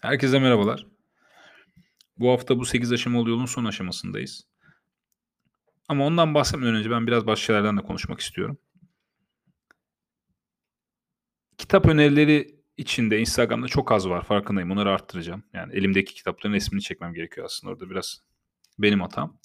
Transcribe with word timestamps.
Herkese 0.00 0.38
merhabalar. 0.38 0.86
Bu 2.16 2.30
hafta 2.30 2.58
bu 2.58 2.64
8 2.64 2.92
aşamalı 2.92 3.30
yolun 3.30 3.46
son 3.46 3.64
aşamasındayız. 3.64 4.46
Ama 5.88 6.06
ondan 6.06 6.34
bahsetmeden 6.34 6.74
önce 6.74 6.90
ben 6.90 7.06
biraz 7.06 7.26
başka 7.26 7.46
şeylerden 7.46 7.76
de 7.76 7.82
konuşmak 7.82 8.20
istiyorum. 8.20 8.58
Kitap 11.58 11.86
önerileri 11.86 12.60
içinde 12.76 13.20
Instagram'da 13.20 13.66
çok 13.66 13.92
az 13.92 14.08
var 14.08 14.24
farkındayım. 14.24 14.70
Onları 14.70 14.90
arttıracağım. 14.90 15.42
Yani 15.52 15.74
elimdeki 15.74 16.14
kitapların 16.14 16.54
resmini 16.54 16.82
çekmem 16.82 17.14
gerekiyor 17.14 17.46
aslında 17.46 17.72
orada 17.72 17.90
biraz 17.90 18.22
benim 18.78 19.00
hatam. 19.00 19.38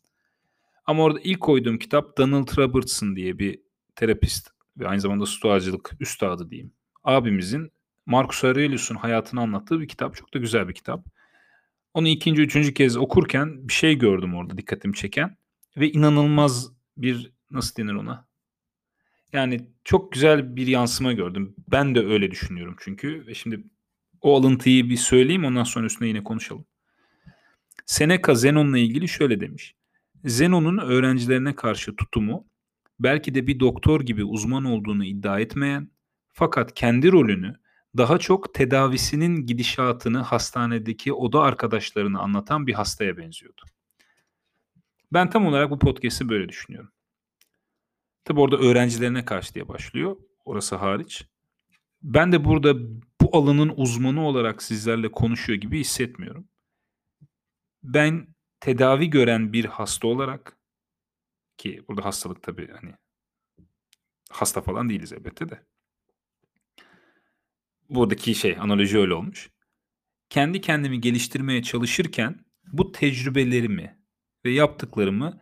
Ama 0.85 1.03
orada 1.03 1.19
ilk 1.23 1.41
koyduğum 1.41 1.77
kitap 1.77 2.17
Donald 2.17 2.57
Robertson 2.57 3.15
diye 3.15 3.39
bir 3.39 3.61
terapist 3.95 4.49
ve 4.77 4.87
aynı 4.87 5.01
zamanda 5.01 5.25
stoacılık 5.25 5.91
üstadı 5.99 6.49
diyeyim. 6.49 6.73
Abimizin 7.03 7.71
Marcus 8.05 8.43
Aurelius'un 8.43 8.95
hayatını 8.95 9.41
anlattığı 9.41 9.79
bir 9.79 9.87
kitap. 9.87 10.15
Çok 10.15 10.33
da 10.33 10.39
güzel 10.39 10.67
bir 10.67 10.73
kitap. 10.73 11.05
Onu 11.93 12.07
ikinci, 12.07 12.41
üçüncü 12.41 12.73
kez 12.73 12.97
okurken 12.97 13.67
bir 13.67 13.73
şey 13.73 13.97
gördüm 13.97 14.35
orada 14.35 14.57
dikkatimi 14.57 14.93
çeken. 14.93 15.37
Ve 15.77 15.91
inanılmaz 15.91 16.71
bir 16.97 17.31
nasıl 17.51 17.75
denir 17.75 17.93
ona? 17.93 18.27
Yani 19.33 19.69
çok 19.83 20.11
güzel 20.11 20.55
bir 20.55 20.67
yansıma 20.67 21.13
gördüm. 21.13 21.55
Ben 21.71 21.95
de 21.95 21.99
öyle 21.99 22.31
düşünüyorum 22.31 22.75
çünkü. 22.79 23.27
Ve 23.27 23.33
şimdi 23.33 23.63
o 24.21 24.35
alıntıyı 24.35 24.89
bir 24.89 24.97
söyleyeyim 24.97 25.45
ondan 25.45 25.63
sonra 25.63 25.85
üstüne 25.85 26.07
yine 26.07 26.23
konuşalım. 26.23 26.65
Seneca 27.85 28.33
Zenon'la 28.33 28.77
ilgili 28.77 29.07
şöyle 29.07 29.39
demiş. 29.39 29.75
Zenon'un 30.25 30.77
öğrencilerine 30.77 31.55
karşı 31.55 31.95
tutumu 31.95 32.47
belki 32.99 33.35
de 33.35 33.47
bir 33.47 33.59
doktor 33.59 34.01
gibi 34.01 34.23
uzman 34.23 34.65
olduğunu 34.65 35.05
iddia 35.05 35.39
etmeyen 35.39 35.89
fakat 36.31 36.73
kendi 36.73 37.11
rolünü 37.11 37.55
daha 37.97 38.17
çok 38.17 38.53
tedavisinin 38.53 39.45
gidişatını 39.45 40.19
hastanedeki 40.19 41.13
oda 41.13 41.41
arkadaşlarına 41.41 42.19
anlatan 42.19 42.67
bir 42.67 42.73
hastaya 42.73 43.17
benziyordu. 43.17 43.61
Ben 45.13 45.29
tam 45.29 45.45
olarak 45.45 45.69
bu 45.71 45.79
podcast'i 45.79 46.29
böyle 46.29 46.49
düşünüyorum. 46.49 46.91
Tabi 48.25 48.39
orada 48.39 48.57
öğrencilerine 48.57 49.25
karşı 49.25 49.53
diye 49.53 49.67
başlıyor. 49.67 50.17
Orası 50.45 50.75
hariç. 50.75 51.27
Ben 52.03 52.31
de 52.31 52.45
burada 52.45 52.75
bu 53.21 53.37
alanın 53.37 53.73
uzmanı 53.75 54.27
olarak 54.27 54.63
sizlerle 54.63 55.11
konuşuyor 55.11 55.59
gibi 55.59 55.79
hissetmiyorum. 55.79 56.47
Ben 57.83 58.27
tedavi 58.59 59.09
gören 59.09 59.53
bir 59.53 59.65
hasta 59.65 60.07
olarak 60.07 60.57
ki 61.57 61.85
burada 61.87 62.05
hastalık 62.05 62.43
tabii 62.43 62.71
hani 62.71 62.93
hasta 64.31 64.61
falan 64.61 64.89
değiliz 64.89 65.13
elbette 65.13 65.49
de 65.49 65.63
buradaki 67.89 68.35
şey 68.35 68.57
analoji 68.59 68.97
öyle 68.97 69.13
olmuş. 69.13 69.49
Kendi 70.29 70.61
kendimi 70.61 71.01
geliştirmeye 71.01 71.63
çalışırken 71.63 72.45
bu 72.67 72.91
tecrübelerimi 72.91 73.99
ve 74.45 74.51
yaptıklarımı 74.51 75.41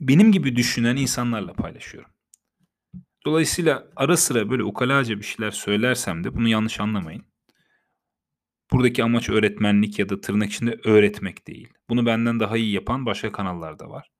benim 0.00 0.32
gibi 0.32 0.56
düşünen 0.56 0.96
insanlarla 0.96 1.52
paylaşıyorum. 1.52 2.10
Dolayısıyla 3.26 3.90
ara 3.96 4.16
sıra 4.16 4.50
böyle 4.50 4.62
ukalaca 4.62 5.18
bir 5.18 5.24
şeyler 5.24 5.50
söylersem 5.50 6.24
de 6.24 6.34
bunu 6.34 6.48
yanlış 6.48 6.80
anlamayın. 6.80 7.24
Buradaki 8.72 9.04
amaç 9.04 9.28
öğretmenlik 9.28 9.98
ya 9.98 10.08
da 10.08 10.20
tırnak 10.20 10.50
içinde 10.50 10.80
öğretmek 10.84 11.46
değil. 11.46 11.68
Bunu 11.88 12.06
benden 12.06 12.40
daha 12.40 12.56
iyi 12.56 12.72
yapan 12.72 13.06
başka 13.06 13.32
kanallar 13.32 13.78
da 13.78 13.90
var. 13.90 14.10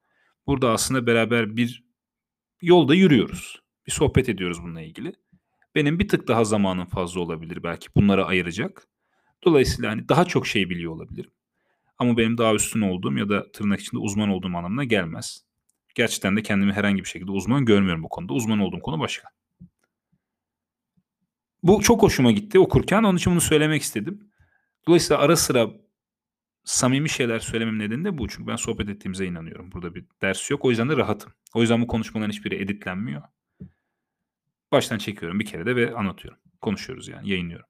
Burada 0.46 0.70
aslında 0.70 1.06
beraber 1.06 1.56
bir 1.56 1.84
yolda 2.62 2.94
yürüyoruz. 2.94 3.62
Bir 3.86 3.92
sohbet 3.92 4.28
ediyoruz 4.28 4.62
bununla 4.62 4.82
ilgili. 4.82 5.12
Benim 5.74 5.98
bir 5.98 6.08
tık 6.08 6.28
daha 6.28 6.44
zamanım 6.44 6.86
fazla 6.86 7.20
olabilir 7.20 7.62
belki 7.62 7.88
bunlara 7.94 8.24
ayıracak. 8.24 8.86
Dolayısıyla 9.44 9.90
hani 9.90 10.08
daha 10.08 10.24
çok 10.24 10.46
şey 10.46 10.70
biliyor 10.70 10.92
olabilirim. 10.92 11.30
Ama 11.98 12.16
benim 12.16 12.38
daha 12.38 12.54
üstün 12.54 12.80
olduğum 12.80 13.18
ya 13.18 13.28
da 13.28 13.52
tırnak 13.52 13.80
içinde 13.80 14.00
uzman 14.00 14.28
olduğum 14.28 14.56
anlamına 14.56 14.84
gelmez. 14.84 15.44
Gerçekten 15.94 16.36
de 16.36 16.42
kendimi 16.42 16.72
herhangi 16.72 17.04
bir 17.04 17.08
şekilde 17.08 17.30
uzman 17.30 17.64
görmüyorum 17.64 18.02
bu 18.02 18.08
konuda. 18.08 18.32
Uzman 18.32 18.58
olduğum 18.58 18.80
konu 18.80 19.00
başka. 19.00 19.28
Bu 21.62 21.82
çok 21.82 22.02
hoşuma 22.02 22.32
gitti 22.32 22.58
okurken. 22.58 23.02
Onun 23.02 23.16
için 23.16 23.32
bunu 23.32 23.40
söylemek 23.40 23.82
istedim. 23.82 24.30
Dolayısıyla 24.86 25.22
ara 25.22 25.36
sıra 25.36 25.70
samimi 26.64 27.08
şeyler 27.08 27.38
söylemem 27.38 27.78
nedeni 27.78 28.04
de 28.04 28.18
bu. 28.18 28.28
Çünkü 28.28 28.46
ben 28.46 28.56
sohbet 28.56 28.88
ettiğimize 28.88 29.26
inanıyorum. 29.26 29.72
Burada 29.72 29.94
bir 29.94 30.04
ders 30.22 30.50
yok. 30.50 30.64
O 30.64 30.70
yüzden 30.70 30.88
de 30.88 30.96
rahatım. 30.96 31.32
O 31.54 31.60
yüzden 31.60 31.82
bu 31.82 31.86
konuşmaların 31.86 32.30
hiçbiri 32.30 32.54
editlenmiyor. 32.54 33.22
Baştan 34.72 34.98
çekiyorum 34.98 35.40
bir 35.40 35.44
kere 35.44 35.66
de 35.66 35.76
ve 35.76 35.94
anlatıyorum. 35.94 36.40
Konuşuyoruz 36.60 37.08
yani, 37.08 37.30
yayınlıyorum. 37.30 37.66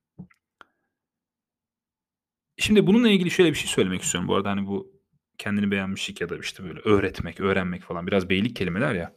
Şimdi 2.58 2.86
bununla 2.86 3.08
ilgili 3.08 3.30
şöyle 3.30 3.50
bir 3.50 3.56
şey 3.56 3.66
söylemek 3.66 4.02
istiyorum. 4.02 4.28
Bu 4.28 4.36
arada 4.36 4.50
hani 4.50 4.66
bu 4.66 5.00
kendini 5.38 5.70
beğenmişlik 5.70 6.20
ya 6.20 6.28
da 6.28 6.38
işte 6.38 6.64
böyle 6.64 6.80
öğretmek, 6.80 7.40
öğrenmek 7.40 7.82
falan 7.82 8.06
biraz 8.06 8.30
beylik 8.30 8.56
kelimeler 8.56 8.94
ya. 8.94 9.16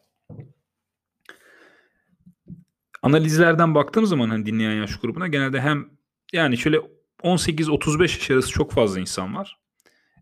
Analizlerden 3.02 3.76
baktığım 3.76 4.06
zaman 4.06 4.30
hani 4.30 4.46
dinleyen 4.46 4.74
yaş 4.74 5.00
grubuna 5.00 5.28
genelde 5.28 5.62
hem 5.62 5.90
yani 6.34 6.58
şöyle 6.58 6.82
18-35 7.24 8.02
yaş 8.02 8.32
arası 8.32 8.50
çok 8.50 8.72
fazla 8.72 9.00
insan 9.00 9.36
var. 9.36 9.60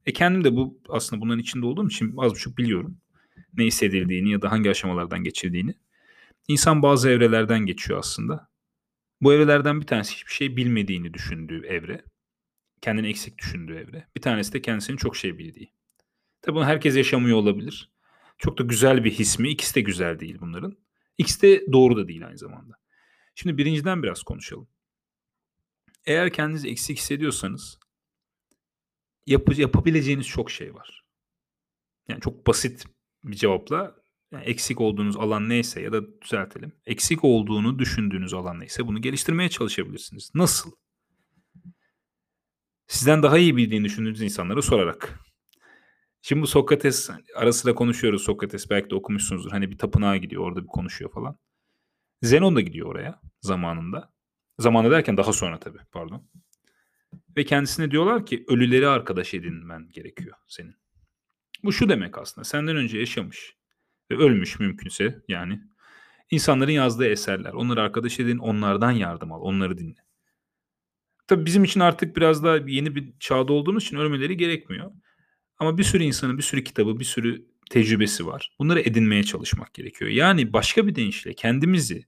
E 0.06 0.14
kendim 0.14 0.44
de 0.44 0.56
bu 0.56 0.80
aslında 0.90 1.22
bunların 1.22 1.40
içinde 1.40 1.66
olduğum 1.66 1.88
için 1.88 2.14
az 2.18 2.32
buçuk 2.32 2.58
biliyorum. 2.58 2.98
Ne 3.54 3.66
hissedildiğini 3.66 4.32
ya 4.32 4.42
da 4.42 4.52
hangi 4.52 4.70
aşamalardan 4.70 5.24
geçildiğini. 5.24 5.76
İnsan 6.52 6.82
bazı 6.82 7.10
evrelerden 7.10 7.60
geçiyor 7.66 8.00
aslında. 8.00 8.52
Bu 9.22 9.34
evrelerden 9.34 9.82
bir 9.82 9.88
tanesi 9.88 10.14
hiçbir 10.14 10.32
şey 10.32 10.58
bilmediğini 10.58 11.14
düşündüğü 11.14 11.66
evre. 11.66 12.06
Kendini 12.82 13.08
eksik 13.08 13.38
düşündüğü 13.38 13.76
evre. 13.76 14.08
Bir 14.16 14.22
tanesi 14.22 14.54
de 14.54 14.62
kendisini 14.62 14.98
çok 14.98 15.16
şey 15.16 15.38
bildiği. 15.38 15.74
Tabi 16.42 16.56
bunu 16.56 16.66
herkes 16.66 16.98
yaşamıyor 16.98 17.38
olabilir. 17.38 17.92
Çok 18.38 18.58
da 18.58 18.64
güzel 18.64 19.04
bir 19.04 19.12
his 19.12 19.40
mi? 19.40 19.50
İkisi 19.50 19.76
de 19.76 19.82
güzel 19.82 20.20
değil 20.20 20.38
bunların. 20.42 20.78
İkisi 21.18 21.42
de 21.42 21.72
doğru 21.72 21.98
da 21.98 22.08
değil 22.08 22.28
aynı 22.28 22.38
zamanda. 22.38 22.74
Şimdi 23.36 23.58
birinciden 23.58 24.04
biraz 24.04 24.24
konuşalım. 24.24 24.68
Eğer 26.06 26.34
kendinizi 26.34 26.70
eksik 26.70 26.98
hissediyorsanız 26.98 27.80
yap- 29.26 29.58
yapabileceğiniz 29.58 30.28
çok 30.28 30.52
şey 30.52 30.74
var. 30.74 31.06
Yani 32.08 32.22
çok 32.22 32.48
basit 32.48 32.86
bir 33.24 33.36
cevapla 33.36 34.01
yani 34.32 34.44
eksik 34.44 34.82
olduğunuz 34.82 35.18
alan 35.18 35.50
neyse 35.50 35.82
ya 35.82 35.92
da 35.92 36.22
düzeltelim. 36.22 36.74
Eksik 36.86 37.24
olduğunu 37.24 37.80
düşündüğünüz 37.80 38.34
alan 38.34 38.60
neyse 38.60 38.88
bunu 38.88 39.02
geliştirmeye 39.02 39.50
çalışabilirsiniz. 39.50 40.32
Nasıl? 40.36 40.72
Sizden 42.88 43.24
daha 43.24 43.38
iyi 43.38 43.58
bildiğini 43.58 43.86
düşündüğünüz 43.86 44.22
insanlara 44.22 44.62
sorarak. 44.62 45.20
Şimdi 46.22 46.42
bu 46.42 46.48
Sokrates 46.48 47.10
ara 47.36 47.54
sıra 47.54 47.76
konuşuyoruz 47.76 48.24
Sokrates 48.24 48.70
belki 48.70 48.90
de 48.90 48.96
okumuşsunuzdur. 48.96 49.52
Hani 49.52 49.72
bir 49.72 49.78
tapınağa 49.78 50.18
gidiyor 50.18 50.44
orada 50.44 50.64
bir 50.64 50.68
konuşuyor 50.68 51.12
falan. 51.12 51.38
Zenon 52.22 52.56
da 52.56 52.62
gidiyor 52.62 52.88
oraya 52.88 53.22
zamanında. 53.42 54.14
Zamanı 54.60 54.92
derken 54.92 55.18
daha 55.18 55.34
sonra 55.34 55.60
tabii 55.60 55.80
pardon. 55.92 56.30
Ve 57.38 57.46
kendisine 57.46 57.92
diyorlar 57.92 58.26
ki 58.26 58.46
ölüleri 58.48 58.88
arkadaş 58.88 59.34
edinmen 59.34 59.90
gerekiyor 59.90 60.38
senin. 60.48 60.76
Bu 61.64 61.74
şu 61.74 61.90
demek 61.90 62.18
aslında 62.18 62.46
senden 62.46 62.76
önce 62.76 63.00
yaşamış 63.00 63.61
ölmüş 64.16 64.60
mümkünse 64.60 65.22
yani. 65.28 65.62
insanların 66.32 66.72
yazdığı 66.72 67.08
eserler. 67.08 67.54
Onları 67.54 67.82
arkadaş 67.82 68.20
edin, 68.20 68.38
onlardan 68.38 68.92
yardım 68.92 69.32
al, 69.32 69.42
onları 69.42 69.78
dinle. 69.78 70.00
Tabii 71.28 71.46
bizim 71.46 71.64
için 71.64 71.80
artık 71.80 72.18
biraz 72.18 72.44
daha 72.44 72.58
yeni 72.58 72.96
bir 72.96 73.14
çağda 73.20 73.54
olduğumuz 73.54 73.84
için 73.84 73.98
ölmeleri 73.98 74.38
gerekmiyor. 74.38 74.92
Ama 75.58 75.78
bir 75.78 75.84
sürü 75.84 76.04
insanın 76.04 76.38
bir 76.38 76.44
sürü 76.44 76.64
kitabı, 76.64 77.00
bir 77.00 77.06
sürü 77.06 77.46
tecrübesi 77.70 78.28
var. 78.28 78.56
Bunları 78.60 78.80
edinmeye 78.82 79.24
çalışmak 79.24 79.74
gerekiyor. 79.74 80.12
Yani 80.12 80.54
başka 80.54 80.88
bir 80.88 80.96
deyişle 80.96 81.34
kendimizi 81.34 82.06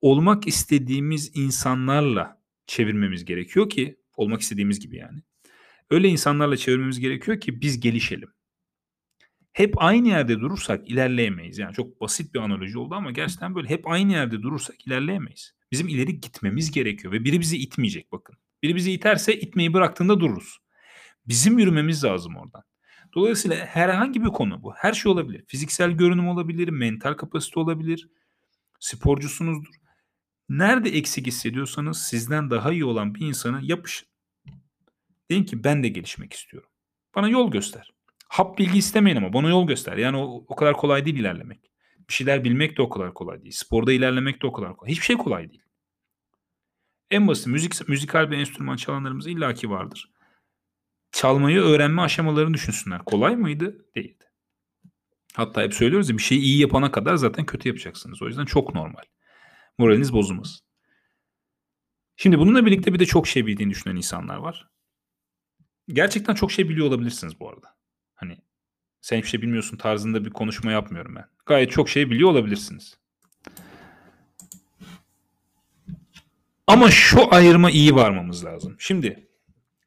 olmak 0.00 0.46
istediğimiz 0.48 1.30
insanlarla 1.34 2.42
çevirmemiz 2.66 3.24
gerekiyor 3.24 3.70
ki 3.70 3.96
olmak 4.16 4.40
istediğimiz 4.40 4.80
gibi 4.80 4.96
yani. 4.96 5.22
Öyle 5.90 6.08
insanlarla 6.08 6.56
çevirmemiz 6.56 7.00
gerekiyor 7.00 7.40
ki 7.40 7.60
biz 7.60 7.80
gelişelim 7.80 8.28
hep 9.52 9.74
aynı 9.76 10.08
yerde 10.08 10.40
durursak 10.40 10.90
ilerleyemeyiz. 10.90 11.58
Yani 11.58 11.74
çok 11.74 12.00
basit 12.00 12.34
bir 12.34 12.38
analoji 12.38 12.78
oldu 12.78 12.94
ama 12.94 13.10
gerçekten 13.10 13.54
böyle 13.54 13.68
hep 13.68 13.86
aynı 13.86 14.12
yerde 14.12 14.42
durursak 14.42 14.86
ilerleyemeyiz. 14.86 15.54
Bizim 15.72 15.88
ileri 15.88 16.20
gitmemiz 16.20 16.70
gerekiyor 16.70 17.12
ve 17.12 17.24
biri 17.24 17.40
bizi 17.40 17.58
itmeyecek 17.58 18.12
bakın. 18.12 18.36
Biri 18.62 18.76
bizi 18.76 18.92
iterse 18.92 19.40
itmeyi 19.40 19.72
bıraktığında 19.72 20.20
dururuz. 20.20 20.58
Bizim 21.28 21.58
yürümemiz 21.58 22.04
lazım 22.04 22.36
oradan. 22.36 22.62
Dolayısıyla 23.14 23.56
herhangi 23.66 24.24
bir 24.24 24.28
konu 24.28 24.62
bu. 24.62 24.74
Her 24.74 24.92
şey 24.92 25.12
olabilir. 25.12 25.44
Fiziksel 25.46 25.90
görünüm 25.90 26.28
olabilir, 26.28 26.68
mental 26.68 27.14
kapasite 27.14 27.60
olabilir, 27.60 28.08
sporcusunuzdur. 28.80 29.74
Nerede 30.48 30.90
eksik 30.90 31.26
hissediyorsanız 31.26 32.02
sizden 32.02 32.50
daha 32.50 32.72
iyi 32.72 32.84
olan 32.84 33.14
bir 33.14 33.20
insana 33.20 33.60
yapışın. 33.62 34.08
Deyin 35.30 35.44
ki 35.44 35.64
ben 35.64 35.82
de 35.82 35.88
gelişmek 35.88 36.32
istiyorum. 36.32 36.70
Bana 37.14 37.28
yol 37.28 37.50
göster. 37.50 37.92
Hap 38.30 38.58
bilgi 38.58 38.78
istemeyin 38.78 39.16
ama 39.16 39.32
bana 39.32 39.48
yol 39.48 39.66
göster. 39.66 39.96
Yani 39.96 40.16
o, 40.16 40.44
o 40.48 40.56
kadar 40.56 40.76
kolay 40.76 41.04
değil 41.04 41.16
ilerlemek. 41.16 41.70
Bir 42.08 42.14
şeyler 42.14 42.44
bilmek 42.44 42.76
de 42.76 42.82
o 42.82 42.88
kadar 42.88 43.14
kolay 43.14 43.42
değil. 43.42 43.52
Sporda 43.52 43.92
ilerlemek 43.92 44.42
de 44.42 44.46
o 44.46 44.52
kadar 44.52 44.76
kolay. 44.76 44.92
Hiçbir 44.92 45.04
şey 45.04 45.16
kolay 45.16 45.50
değil. 45.50 45.62
En 47.10 47.28
basit 47.28 47.46
müzik 47.46 47.88
müzikal 47.88 48.30
bir 48.30 48.38
enstrüman 48.38 48.76
çalanlarımız 48.76 49.26
illaki 49.26 49.70
vardır. 49.70 50.10
Çalmayı 51.12 51.60
öğrenme 51.60 52.02
aşamalarını 52.02 52.54
düşünsünler. 52.54 53.04
Kolay 53.04 53.36
mıydı? 53.36 53.86
Değildi. 53.96 54.24
Hatta 55.34 55.62
hep 55.62 55.74
söylüyoruz 55.74 56.10
ya 56.10 56.18
bir 56.18 56.22
şeyi 56.22 56.40
iyi 56.40 56.60
yapana 56.60 56.90
kadar 56.90 57.14
zaten 57.14 57.46
kötü 57.46 57.68
yapacaksınız. 57.68 58.22
O 58.22 58.26
yüzden 58.26 58.44
çok 58.44 58.74
normal. 58.74 59.02
Moraliniz 59.78 60.12
bozulmaz. 60.12 60.60
Şimdi 62.16 62.38
bununla 62.38 62.66
birlikte 62.66 62.94
bir 62.94 62.98
de 62.98 63.06
çok 63.06 63.26
şey 63.26 63.46
bildiğini 63.46 63.70
düşünen 63.70 63.96
insanlar 63.96 64.36
var. 64.36 64.68
Gerçekten 65.88 66.34
çok 66.34 66.52
şey 66.52 66.68
biliyor 66.68 66.86
olabilirsiniz 66.86 67.40
bu 67.40 67.50
arada. 67.50 67.79
Hani 68.20 68.38
sen 69.00 69.16
hiçbir 69.16 69.28
şey 69.28 69.42
bilmiyorsun 69.42 69.76
tarzında 69.76 70.24
bir 70.24 70.30
konuşma 70.30 70.72
yapmıyorum 70.72 71.14
ben. 71.14 71.24
Gayet 71.46 71.70
çok 71.70 71.88
şey 71.88 72.10
biliyor 72.10 72.30
olabilirsiniz. 72.30 72.98
Ama 76.66 76.90
şu 76.90 77.34
ayrıma 77.34 77.70
iyi 77.70 77.94
varmamız 77.94 78.44
lazım. 78.44 78.76
Şimdi 78.78 79.28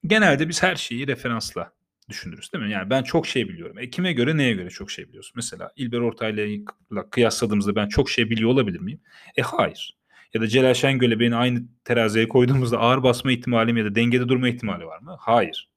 genelde 0.08 0.50
biz 0.50 0.64
her 0.64 0.76
şeyi 0.76 1.08
referansla 1.08 1.74
düşünürüz 2.10 2.54
değil 2.54 2.64
mi? 2.64 2.72
Yani 2.72 2.90
ben 2.90 3.04
çok 3.04 3.28
şey 3.28 3.50
biliyorum. 3.50 3.80
E 3.80 3.90
kime 3.90 4.14
göre 4.14 4.38
neye 4.38 4.54
göre 4.54 4.70
çok 4.70 4.92
şey 4.92 5.08
biliyorsun? 5.08 5.34
Mesela 5.36 5.72
İlber 5.76 6.00
Ortaylı'yla 6.00 7.10
kıyasladığımızda 7.12 7.76
ben 7.76 7.88
çok 7.88 8.10
şey 8.10 8.30
biliyor 8.30 8.50
olabilir 8.50 8.80
miyim? 8.80 9.02
E 9.38 9.42
hayır. 9.42 9.98
Ya 10.34 10.42
da 10.42 10.48
Celal 10.48 10.74
Şengöl'e 10.74 11.20
beni 11.20 11.36
aynı 11.36 11.64
teraziye 11.86 12.28
koyduğumuzda 12.28 12.78
ağır 12.78 13.04
basma 13.04 13.32
ihtimalim 13.32 13.78
ya 13.78 13.86
da 13.86 13.96
dengede 13.96 14.28
durma 14.30 14.50
ihtimali 14.50 14.86
var 14.86 15.00
mı? 15.00 15.18
Hayır. 15.20 15.73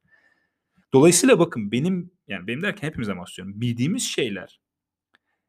Dolayısıyla 0.96 1.38
bakın 1.38 1.72
benim 1.72 2.10
yani 2.28 2.46
benim 2.46 2.62
derken 2.62 2.88
hepimize 2.88 3.16
bahsediyorum. 3.16 3.60
Bildiğimiz 3.60 4.02
şeyler 4.02 4.60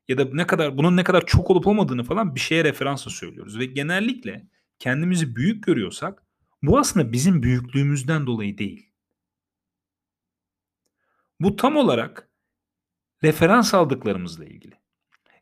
ya 0.08 0.18
da 0.18 0.28
ne 0.34 0.48
kadar 0.48 0.78
bunun 0.78 0.98
ne 0.98 1.04
kadar 1.04 1.26
çok 1.26 1.52
olup 1.52 1.68
olmadığını 1.68 2.04
falan 2.04 2.36
bir 2.36 2.40
şeye 2.40 2.64
referansla 2.64 3.12
söylüyoruz 3.12 3.60
ve 3.60 3.66
genellikle 3.66 4.48
kendimizi 4.80 5.36
büyük 5.36 5.64
görüyorsak 5.64 6.24
bu 6.62 6.80
aslında 6.80 7.12
bizim 7.12 7.44
büyüklüğümüzden 7.44 8.28
dolayı 8.28 8.58
değil. 8.58 8.92
Bu 11.40 11.56
tam 11.56 11.76
olarak 11.76 12.30
referans 13.24 13.74
aldıklarımızla 13.74 14.46
ilgili. 14.46 14.76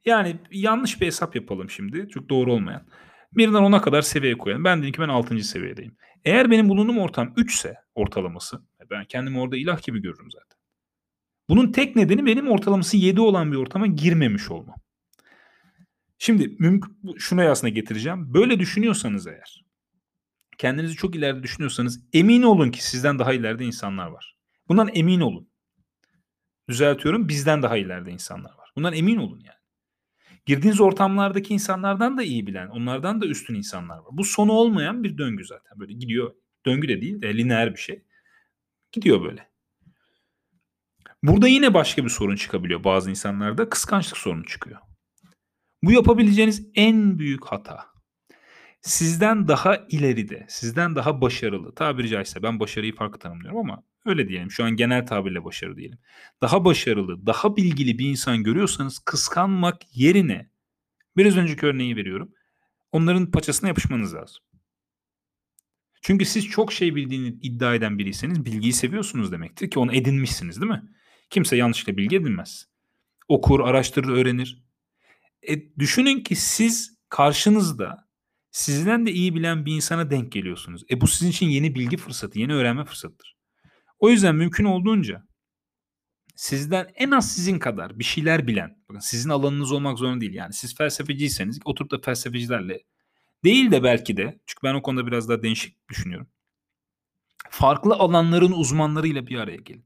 Yani 0.05 0.39
yanlış 0.51 1.01
bir 1.01 1.05
hesap 1.05 1.35
yapalım 1.35 1.69
şimdi. 1.69 2.09
Çok 2.09 2.29
doğru 2.29 2.53
olmayan. 2.53 2.87
Birden 3.33 3.63
10'a 3.63 3.81
kadar 3.81 4.01
seviye 4.01 4.37
koyalım. 4.37 4.63
Ben 4.63 4.81
dedim 4.81 4.91
ki 4.91 5.01
ben 5.01 5.09
6. 5.09 5.39
seviyedeyim. 5.39 5.97
Eğer 6.25 6.51
benim 6.51 6.69
bulunduğum 6.69 6.97
ortam 6.97 7.33
3 7.37 7.53
ise 7.53 7.75
ortalaması 7.95 8.61
ben 8.89 9.05
kendimi 9.05 9.39
orada 9.39 9.57
ilah 9.57 9.83
gibi 9.83 10.01
görürüm 10.01 10.31
zaten. 10.31 10.57
Bunun 11.49 11.71
tek 11.71 11.95
nedeni 11.95 12.25
benim 12.25 12.47
ortalaması 12.47 12.97
7 12.97 13.21
olan 13.21 13.51
bir 13.51 13.57
ortama 13.57 13.87
girmemiş 13.87 14.51
olmam. 14.51 14.75
Şimdi 16.17 16.55
mümkün 16.59 17.17
şuna 17.17 17.51
aslında 17.51 17.69
getireceğim. 17.69 18.33
Böyle 18.33 18.59
düşünüyorsanız 18.59 19.27
eğer 19.27 19.65
kendinizi 20.57 20.95
çok 20.95 21.15
ileride 21.15 21.43
düşünüyorsanız 21.43 22.03
emin 22.13 22.43
olun 22.43 22.71
ki 22.71 22.85
sizden 22.85 23.19
daha 23.19 23.33
ileride 23.33 23.65
insanlar 23.65 24.07
var. 24.07 24.37
Bundan 24.67 24.89
emin 24.93 25.19
olun. 25.19 25.49
Düzeltiyorum 26.69 27.27
bizden 27.29 27.63
daha 27.63 27.77
ileride 27.77 28.11
insanlar 28.11 28.53
var. 28.57 28.69
Bundan 28.75 28.93
emin 28.93 29.17
olun 29.17 29.39
yani. 29.39 29.55
Girdiğiniz 30.45 30.81
ortamlardaki 30.81 31.53
insanlardan 31.53 32.17
da 32.17 32.23
iyi 32.23 32.47
bilen, 32.47 32.67
onlardan 32.67 33.21
da 33.21 33.25
üstün 33.25 33.55
insanlar 33.55 33.97
var. 33.97 34.09
Bu 34.11 34.23
sonu 34.23 34.51
olmayan 34.51 35.03
bir 35.03 35.17
döngü 35.17 35.45
zaten. 35.45 35.79
Böyle 35.79 35.93
gidiyor. 35.93 36.33
Döngü 36.65 36.87
de 36.87 37.01
değil 37.01 37.21
de 37.21 37.37
lineer 37.37 37.73
bir 37.73 37.79
şey. 37.79 38.03
Gidiyor 38.95 39.23
böyle. 39.23 39.49
Burada 41.23 41.47
yine 41.47 41.73
başka 41.73 42.03
bir 42.03 42.09
sorun 42.09 42.35
çıkabiliyor 42.35 42.83
bazı 42.83 43.09
insanlarda. 43.09 43.69
Kıskançlık 43.69 44.17
sorunu 44.17 44.45
çıkıyor. 44.45 44.79
Bu 45.83 45.91
yapabileceğiniz 45.91 46.67
en 46.75 47.19
büyük 47.19 47.45
hata. 47.45 47.85
Sizden 48.81 49.47
daha 49.47 49.77
ileride, 49.89 50.45
sizden 50.49 50.95
daha 50.95 51.21
başarılı, 51.21 51.75
tabiri 51.75 52.09
caizse 52.09 52.43
ben 52.43 52.59
başarıyı 52.59 52.95
farklı 52.95 53.19
tanımlıyorum 53.19 53.59
ama 53.59 53.83
öyle 54.05 54.29
diyelim. 54.29 54.51
Şu 54.51 54.63
an 54.63 54.71
genel 54.71 55.07
tabirle 55.07 55.43
başarı 55.43 55.77
diyelim. 55.77 55.99
Daha 56.41 56.65
başarılı, 56.65 57.25
daha 57.25 57.55
bilgili 57.55 57.99
bir 57.99 58.09
insan 58.09 58.43
görüyorsanız 58.43 58.99
kıskanmak 58.99 59.97
yerine 59.97 60.49
biraz 61.17 61.37
önceki 61.37 61.65
örneği 61.65 61.95
veriyorum. 61.95 62.31
Onların 62.91 63.31
paçasına 63.31 63.67
yapışmanız 63.67 64.13
lazım. 64.15 64.43
Çünkü 66.05 66.25
siz 66.25 66.45
çok 66.47 66.73
şey 66.73 66.95
bildiğini 66.95 67.27
iddia 67.41 67.75
eden 67.75 67.97
biriyseniz 67.97 68.45
bilgiyi 68.45 68.73
seviyorsunuz 68.73 69.31
demektir 69.31 69.69
ki 69.69 69.79
onu 69.79 69.95
edinmişsiniz 69.95 70.61
değil 70.61 70.71
mi? 70.71 70.83
Kimse 71.29 71.55
yanlışlıkla 71.55 71.97
bilgi 71.97 72.15
edinmez. 72.15 72.65
Okur, 73.27 73.59
araştırır, 73.59 74.09
öğrenir. 74.09 74.63
E, 75.47 75.75
düşünün 75.79 76.23
ki 76.23 76.35
siz 76.35 76.97
karşınızda 77.09 78.09
sizden 78.51 79.05
de 79.05 79.11
iyi 79.11 79.35
bilen 79.35 79.65
bir 79.65 79.75
insana 79.75 80.11
denk 80.11 80.31
geliyorsunuz. 80.31 80.83
E 80.89 81.01
bu 81.01 81.07
sizin 81.07 81.29
için 81.29 81.47
yeni 81.47 81.75
bilgi 81.75 81.97
fırsatı, 81.97 82.39
yeni 82.39 82.53
öğrenme 82.53 82.85
fırsatıdır. 82.85 83.37
O 83.99 84.09
yüzden 84.09 84.35
mümkün 84.35 84.65
olduğunca 84.65 85.27
sizden 86.35 86.87
en 86.95 87.11
az 87.11 87.33
sizin 87.33 87.59
kadar 87.59 87.99
bir 87.99 88.03
şeyler 88.03 88.47
bilen, 88.47 88.77
bakın 88.89 88.99
sizin 88.99 89.29
alanınız 89.29 89.71
olmak 89.71 89.99
zorunda 89.99 90.21
değil. 90.21 90.33
Yani 90.33 90.53
siz 90.53 90.75
felsefeciyseniz 90.75 91.59
oturup 91.65 91.91
da 91.91 91.99
felsefecilerle 92.01 92.83
değil 93.45 93.71
de 93.71 93.83
belki 93.83 94.17
de 94.17 94.39
çünkü 94.45 94.63
ben 94.63 94.73
o 94.73 94.81
konuda 94.81 95.07
biraz 95.07 95.29
daha 95.29 95.43
değişik 95.43 95.89
düşünüyorum. 95.89 96.27
Farklı 97.49 97.95
alanların 97.95 98.51
uzmanlarıyla 98.51 99.27
bir 99.27 99.37
araya 99.37 99.57
gelin. 99.57 99.85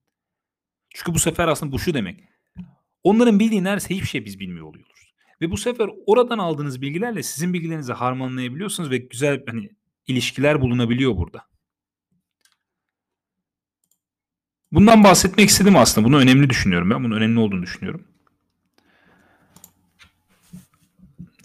Çünkü 0.90 1.14
bu 1.14 1.20
sefer 1.20 1.48
aslında 1.48 1.72
bu 1.72 1.80
şu 1.80 1.94
demek. 1.94 2.24
Onların 3.04 3.40
bildiği 3.40 3.64
neredeyse 3.64 3.96
hiçbir 3.96 4.08
şey 4.08 4.26
biz 4.26 4.40
bilmiyor 4.40 4.66
oluyoruz. 4.66 5.14
Ve 5.42 5.52
bu 5.52 5.58
sefer 5.58 5.90
oradan 6.06 6.38
aldığınız 6.38 6.82
bilgilerle 6.82 7.24
sizin 7.24 7.54
bilgilerinizi 7.54 7.94
harmanlayabiliyorsunuz 7.94 8.92
ve 8.92 8.98
güzel 8.98 9.44
hani 9.48 9.70
ilişkiler 10.08 10.62
bulunabiliyor 10.62 11.18
burada. 11.18 11.50
Bundan 14.72 15.04
bahsetmek 15.04 15.50
istedim 15.50 15.76
aslında. 15.76 16.08
Bunu 16.08 16.18
önemli 16.18 16.50
düşünüyorum 16.50 16.90
ben. 16.90 17.04
Bunun 17.04 17.16
önemli 17.16 17.40
olduğunu 17.40 17.62
düşünüyorum. 17.62 18.08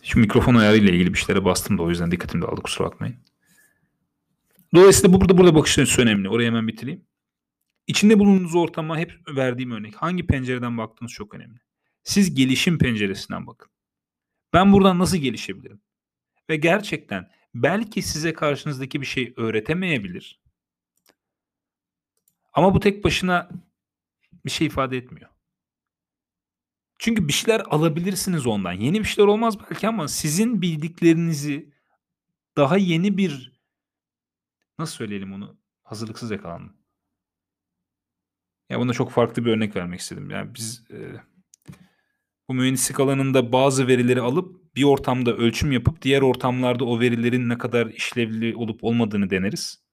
Şu 0.05 0.19
mikrofon 0.19 0.55
ayarıyla 0.55 0.93
ilgili 0.93 1.15
bir 1.15 1.19
şeylere 1.19 1.45
bastım 1.45 1.79
da 1.79 1.83
o 1.83 1.91
yüzden 1.91 2.11
dikkatim 2.11 2.43
dağıldı 2.43 2.62
kusura 2.62 2.89
bakmayın. 2.89 3.17
Dolayısıyla 4.75 5.12
bu 5.12 5.21
burada 5.21 5.39
burada 5.39 5.55
bakış 5.55 5.79
açısı 5.79 6.03
önemli. 6.03 6.29
Orayı 6.29 6.49
hemen 6.49 6.69
bitireyim. 6.69 7.06
İçinde 7.87 8.19
bulunduğunuz 8.19 8.55
ortama 8.55 8.99
hep 8.99 9.21
verdiğim 9.37 9.71
örnek. 9.71 9.95
Hangi 9.95 10.27
pencereden 10.27 10.79
baktığınız 10.79 11.12
çok 11.12 11.35
önemli. 11.35 11.59
Siz 12.03 12.35
gelişim 12.35 12.79
penceresinden 12.79 13.47
bakın. 13.47 13.71
Ben 14.53 14.73
buradan 14.73 14.99
nasıl 14.99 15.17
gelişebilirim? 15.17 15.81
Ve 16.51 16.56
gerçekten 16.56 17.31
belki 17.55 18.03
size 18.03 18.33
karşınızdaki 18.33 19.01
bir 19.01 19.06
şey 19.06 19.35
öğretemeyebilir. 19.37 20.41
Ama 22.53 22.75
bu 22.75 22.81
tek 22.81 23.05
başına 23.05 23.49
bir 24.44 24.51
şey 24.51 24.67
ifade 24.67 24.96
etmiyor. 24.96 25.31
Çünkü 26.98 27.29
bir 27.29 27.32
şeyler 27.32 27.60
alabilirsiniz 27.60 28.46
ondan. 28.46 28.72
Yeni 28.72 29.01
bir 29.01 29.05
şeyler 29.05 29.29
olmaz 29.29 29.58
belki 29.60 29.89
ama 29.89 30.08
sizin 30.08 30.63
bildiklerinizi 30.63 31.72
daha 32.56 32.77
yeni 32.77 33.17
bir 33.19 33.53
nasıl 34.79 34.94
söyleyelim 34.96 35.32
onu? 35.32 35.58
Hazırlıksız 35.82 36.31
yakalandım. 36.31 36.77
Ya 38.70 38.81
buna 38.81 38.93
çok 38.93 39.10
farklı 39.10 39.44
bir 39.44 39.51
örnek 39.51 39.77
vermek 39.77 40.01
istedim. 40.01 40.31
Yani 40.31 40.55
biz 40.55 40.84
e, 40.91 40.96
bu 42.48 42.55
mühendislik 42.55 43.01
alanında 43.01 43.53
bazı 43.53 43.86
verileri 43.86 44.20
alıp 44.20 44.77
bir 44.77 44.84
ortamda 44.84 45.36
ölçüm 45.36 45.72
yapıp 45.72 46.03
diğer 46.03 46.22
ortamlarda 46.22 46.84
o 46.84 47.01
verilerin 47.01 47.48
ne 47.48 47.58
kadar 47.58 47.86
işlevli 47.86 48.56
olup 48.56 48.84
olmadığını 48.84 49.31
deneriz. 49.31 49.84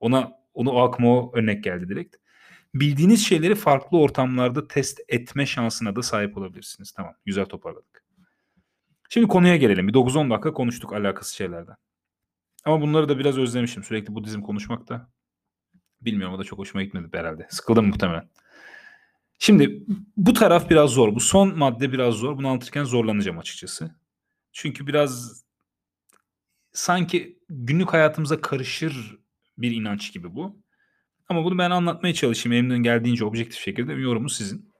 Ona 0.00 0.32
onu 0.54 0.70
o 0.70 0.80
aklıma 0.80 1.10
o 1.10 1.32
örnek 1.34 1.64
geldi 1.64 1.88
direkt. 1.88 2.16
Bildiğiniz 2.74 3.26
şeyleri 3.26 3.54
farklı 3.54 3.98
ortamlarda 3.98 4.68
test 4.68 5.00
etme 5.08 5.46
şansına 5.46 5.96
da 5.96 6.02
sahip 6.02 6.36
olabilirsiniz. 6.36 6.92
Tamam 6.92 7.14
güzel 7.24 7.46
toparladık. 7.46 8.04
Şimdi 9.08 9.28
konuya 9.28 9.56
gelelim. 9.56 9.88
Bir 9.88 9.92
9-10 9.92 10.30
dakika 10.30 10.52
konuştuk 10.52 10.92
alakası 10.92 11.36
şeylerden. 11.36 11.76
Ama 12.64 12.80
bunları 12.80 13.08
da 13.08 13.18
biraz 13.18 13.38
özlemişim. 13.38 13.84
Sürekli 13.84 14.14
Budizm 14.14 14.42
konuşmak 14.42 14.88
da. 14.88 15.10
Bilmiyorum 16.00 16.34
o 16.34 16.38
da 16.38 16.44
çok 16.44 16.58
hoşuma 16.58 16.82
gitmedi 16.82 17.18
herhalde. 17.18 17.46
Sıkıldım 17.50 17.86
muhtemelen. 17.86 18.28
Şimdi 19.38 19.82
bu 20.16 20.32
taraf 20.32 20.70
biraz 20.70 20.90
zor. 20.90 21.14
Bu 21.14 21.20
son 21.20 21.58
madde 21.58 21.92
biraz 21.92 22.14
zor. 22.14 22.36
Bunu 22.36 22.48
anlatırken 22.48 22.84
zorlanacağım 22.84 23.38
açıkçası. 23.38 23.94
Çünkü 24.52 24.86
biraz 24.86 25.44
sanki 26.72 27.38
günlük 27.48 27.92
hayatımıza 27.92 28.40
karışır 28.40 29.18
bir 29.58 29.70
inanç 29.70 30.12
gibi 30.12 30.34
bu. 30.34 30.62
Ama 31.30 31.44
bunu 31.44 31.58
ben 31.58 31.70
anlatmaya 31.70 32.14
çalışayım. 32.14 32.52
Elimden 32.52 32.82
geldiğince 32.82 33.24
objektif 33.24 33.60
şekilde. 33.60 33.92
Yorumu 33.92 34.28
sizin. 34.28 34.72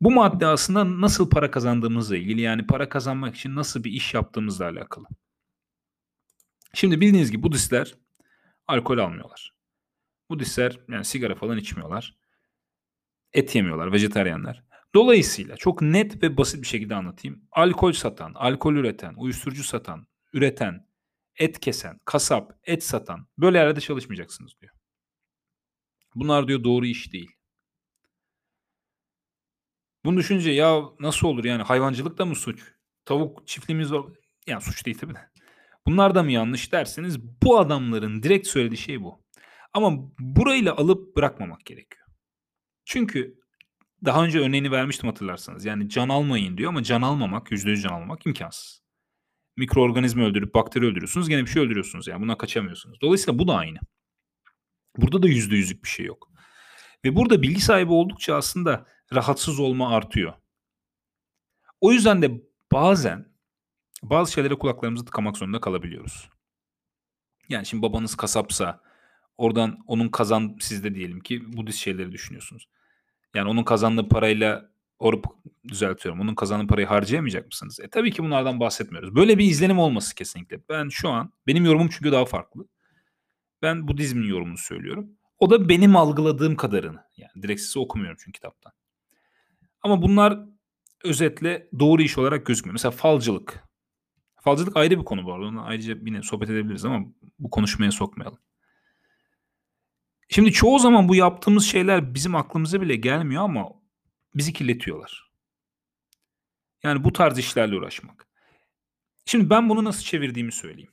Bu 0.00 0.10
madde 0.10 0.46
aslında 0.46 1.00
nasıl 1.00 1.30
para 1.30 1.50
kazandığımızla 1.50 2.16
ilgili. 2.16 2.40
Yani 2.40 2.66
para 2.66 2.88
kazanmak 2.88 3.36
için 3.36 3.56
nasıl 3.56 3.84
bir 3.84 3.90
iş 3.90 4.14
yaptığımızla 4.14 4.64
alakalı. 4.64 5.06
Şimdi 6.74 7.00
bildiğiniz 7.00 7.30
gibi 7.30 7.42
Budistler 7.42 7.94
alkol 8.66 8.98
almıyorlar. 8.98 9.54
Budistler 10.30 10.80
yani 10.88 11.04
sigara 11.04 11.34
falan 11.34 11.58
içmiyorlar. 11.58 12.16
Et 13.32 13.54
yemiyorlar, 13.54 13.92
vejetaryenler. 13.92 14.64
Dolayısıyla 14.94 15.56
çok 15.56 15.82
net 15.82 16.22
ve 16.22 16.36
basit 16.36 16.62
bir 16.62 16.66
şekilde 16.66 16.94
anlatayım. 16.94 17.42
Alkol 17.52 17.92
satan, 17.92 18.32
alkol 18.34 18.74
üreten, 18.74 19.14
uyuşturucu 19.16 19.64
satan, 19.64 20.06
üreten 20.32 20.86
et 21.36 21.60
kesen, 21.60 22.00
kasap, 22.04 22.52
et 22.64 22.84
satan 22.84 23.26
böyle 23.38 23.58
yerlerde 23.58 23.80
çalışmayacaksınız 23.80 24.52
diyor. 24.60 24.72
Bunlar 26.14 26.48
diyor 26.48 26.64
doğru 26.64 26.86
iş 26.86 27.12
değil. 27.12 27.30
Bunu 30.04 30.16
düşünce 30.16 30.50
ya 30.50 30.82
nasıl 31.00 31.28
olur 31.28 31.44
yani 31.44 31.62
hayvancılık 31.62 32.18
da 32.18 32.24
mı 32.24 32.36
suç? 32.36 32.62
Tavuk 33.04 33.46
çiftliğimiz 33.46 33.92
var. 33.92 34.04
Yani 34.46 34.62
suç 34.62 34.86
değil 34.86 34.98
tabii 34.98 35.14
de. 35.14 35.30
Bunlar 35.86 36.14
da 36.14 36.22
mı 36.22 36.32
yanlış 36.32 36.72
derseniz 36.72 37.20
bu 37.42 37.58
adamların 37.58 38.22
direkt 38.22 38.46
söylediği 38.46 38.78
şey 38.78 39.02
bu. 39.02 39.24
Ama 39.72 39.92
burayla 40.18 40.76
alıp 40.76 41.16
bırakmamak 41.16 41.66
gerekiyor. 41.66 42.06
Çünkü 42.84 43.38
daha 44.04 44.24
önce 44.24 44.38
örneğini 44.40 44.70
vermiştim 44.70 45.08
hatırlarsanız. 45.08 45.64
Yani 45.64 45.88
can 45.88 46.08
almayın 46.08 46.58
diyor 46.58 46.68
ama 46.68 46.82
can 46.82 47.02
almamak, 47.02 47.52
%100 47.52 47.82
can 47.82 47.90
almamak 47.90 48.26
imkansız. 48.26 48.82
Mikroorganizma 49.56 50.24
öldürüp 50.24 50.54
bakteri 50.54 50.84
öldürüyorsunuz 50.84 51.28
gene 51.28 51.42
bir 51.42 51.50
şey 51.50 51.62
öldürüyorsunuz 51.62 52.08
yani 52.08 52.22
buna 52.22 52.38
kaçamıyorsunuz. 52.38 53.00
Dolayısıyla 53.00 53.38
bu 53.38 53.48
da 53.48 53.54
aynı. 53.54 53.78
Burada 54.96 55.22
da 55.22 55.28
%100'lük 55.28 55.84
bir 55.84 55.88
şey 55.88 56.06
yok. 56.06 56.28
Ve 57.04 57.16
burada 57.16 57.42
bilgi 57.42 57.60
sahibi 57.60 57.92
oldukça 57.92 58.36
aslında 58.36 58.86
rahatsız 59.14 59.60
olma 59.60 59.96
artıyor. 59.96 60.32
O 61.80 61.92
yüzden 61.92 62.22
de 62.22 62.42
bazen 62.72 63.32
bazı 64.02 64.32
şeylere 64.32 64.54
kulaklarımızı 64.54 65.04
tıkamak 65.04 65.36
zorunda 65.36 65.60
kalabiliyoruz. 65.60 66.30
Yani 67.48 67.66
şimdi 67.66 67.82
babanız 67.82 68.14
kasapsa 68.14 68.80
oradan 69.38 69.78
onun 69.86 70.08
kazan 70.08 70.56
sizde 70.60 70.94
diyelim 70.94 71.20
ki 71.20 71.56
Budist 71.56 71.78
şeyleri 71.78 72.12
düşünüyorsunuz. 72.12 72.68
Yani 73.34 73.48
onun 73.48 73.64
kazandığı 73.64 74.08
parayla 74.08 74.72
orup 74.98 75.24
düzeltiyorum. 75.68 76.20
Onun 76.20 76.34
kazandığı 76.34 76.66
parayı 76.66 76.86
harcayamayacak 76.86 77.46
mısınız? 77.46 77.80
E 77.80 77.88
tabii 77.88 78.10
ki 78.10 78.22
bunlardan 78.22 78.60
bahsetmiyoruz. 78.60 79.14
Böyle 79.14 79.38
bir 79.38 79.44
izlenim 79.44 79.78
olması 79.78 80.14
kesinlikle. 80.14 80.60
Ben 80.68 80.88
şu 80.88 81.08
an 81.08 81.32
benim 81.46 81.64
yorumum 81.64 81.88
çünkü 81.88 82.12
daha 82.12 82.24
farklı. 82.24 82.66
Ben 83.62 83.88
Budizmin 83.88 84.28
yorumunu 84.28 84.58
söylüyorum. 84.58 85.10
O 85.38 85.50
da 85.50 85.68
benim 85.68 85.96
algıladığım 85.96 86.56
kadarını. 86.56 87.04
Yani 87.16 87.42
direkt 87.42 87.60
size 87.60 87.78
okumuyorum 87.78 88.16
çünkü 88.20 88.32
kitaptan. 88.32 88.72
Ama 89.82 90.02
bunlar 90.02 90.38
özetle 91.04 91.68
doğru 91.78 92.02
iş 92.02 92.18
olarak 92.18 92.46
gözükmüyor. 92.46 92.72
Mesela 92.72 92.90
falcılık. 92.90 93.64
Falcılık 94.40 94.76
ayrı 94.76 94.98
bir 94.98 95.04
konu 95.04 95.24
bu 95.24 95.32
arada. 95.32 95.46
Ona 95.46 95.62
ayrıca 95.62 95.96
yine 96.06 96.22
sohbet 96.22 96.50
edebiliriz 96.50 96.84
ama 96.84 97.06
bu 97.38 97.50
konuşmaya 97.50 97.90
sokmayalım. 97.90 98.38
Şimdi 100.28 100.52
çoğu 100.52 100.78
zaman 100.78 101.08
bu 101.08 101.14
yaptığımız 101.14 101.64
şeyler 101.64 102.14
bizim 102.14 102.34
aklımıza 102.34 102.80
bile 102.80 102.96
gelmiyor 102.96 103.42
ama 103.42 103.68
bizi 104.34 104.52
kirletiyorlar. 104.52 105.32
Yani 106.82 107.04
bu 107.04 107.12
tarz 107.12 107.38
işlerle 107.38 107.76
uğraşmak. 107.76 108.28
Şimdi 109.24 109.50
ben 109.50 109.68
bunu 109.68 109.84
nasıl 109.84 110.02
çevirdiğimi 110.02 110.52
söyleyeyim. 110.52 110.92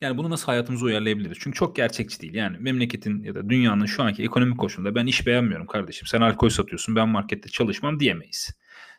Yani 0.00 0.18
bunu 0.18 0.30
nasıl 0.30 0.46
hayatımıza 0.46 0.86
uyarlayabiliriz? 0.86 1.38
Çünkü 1.40 1.58
çok 1.58 1.76
gerçekçi 1.76 2.20
değil. 2.20 2.34
Yani 2.34 2.58
memleketin 2.58 3.22
ya 3.22 3.34
da 3.34 3.48
dünyanın 3.48 3.86
şu 3.86 4.02
anki 4.02 4.22
ekonomik 4.22 4.58
koşulunda 4.58 4.94
ben 4.94 5.06
iş 5.06 5.26
beğenmiyorum 5.26 5.66
kardeşim. 5.66 6.06
Sen 6.06 6.20
alkol 6.20 6.48
satıyorsun 6.48 6.96
ben 6.96 7.08
markette 7.08 7.48
çalışmam 7.48 8.00
diyemeyiz. 8.00 8.50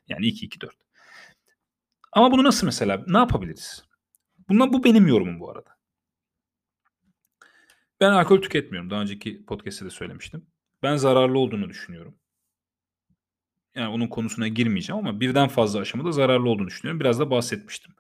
Yani 0.08 0.26
2-2-4. 0.26 0.70
Ama 2.12 2.32
bunu 2.32 2.44
nasıl 2.44 2.68
mesela 2.68 3.04
ne 3.08 3.18
yapabiliriz? 3.18 3.84
Bundan 4.50 4.74
bu 4.74 4.84
benim 4.84 5.08
yorumum 5.08 5.40
bu 5.40 5.52
arada. 5.52 5.70
Ben 8.02 8.12
alkol 8.12 8.42
tüketmiyorum. 8.42 8.90
Daha 8.90 9.02
önceki 9.02 9.46
podcast'te 9.46 9.86
de 9.86 9.90
söylemiştim. 9.90 10.46
Ben 10.84 10.96
zararlı 10.96 11.40
olduğunu 11.40 11.70
düşünüyorum. 11.70 12.16
Yani 13.76 13.90
onun 13.90 14.08
konusuna 14.08 14.48
girmeyeceğim 14.48 15.08
ama 15.08 15.20
birden 15.20 15.48
fazla 15.48 15.80
aşamada 15.80 16.12
zararlı 16.12 16.50
olduğunu 16.50 16.68
düşünüyorum. 16.68 17.00
Biraz 17.00 17.20
da 17.20 17.32
bahsetmiştim. 17.32 17.96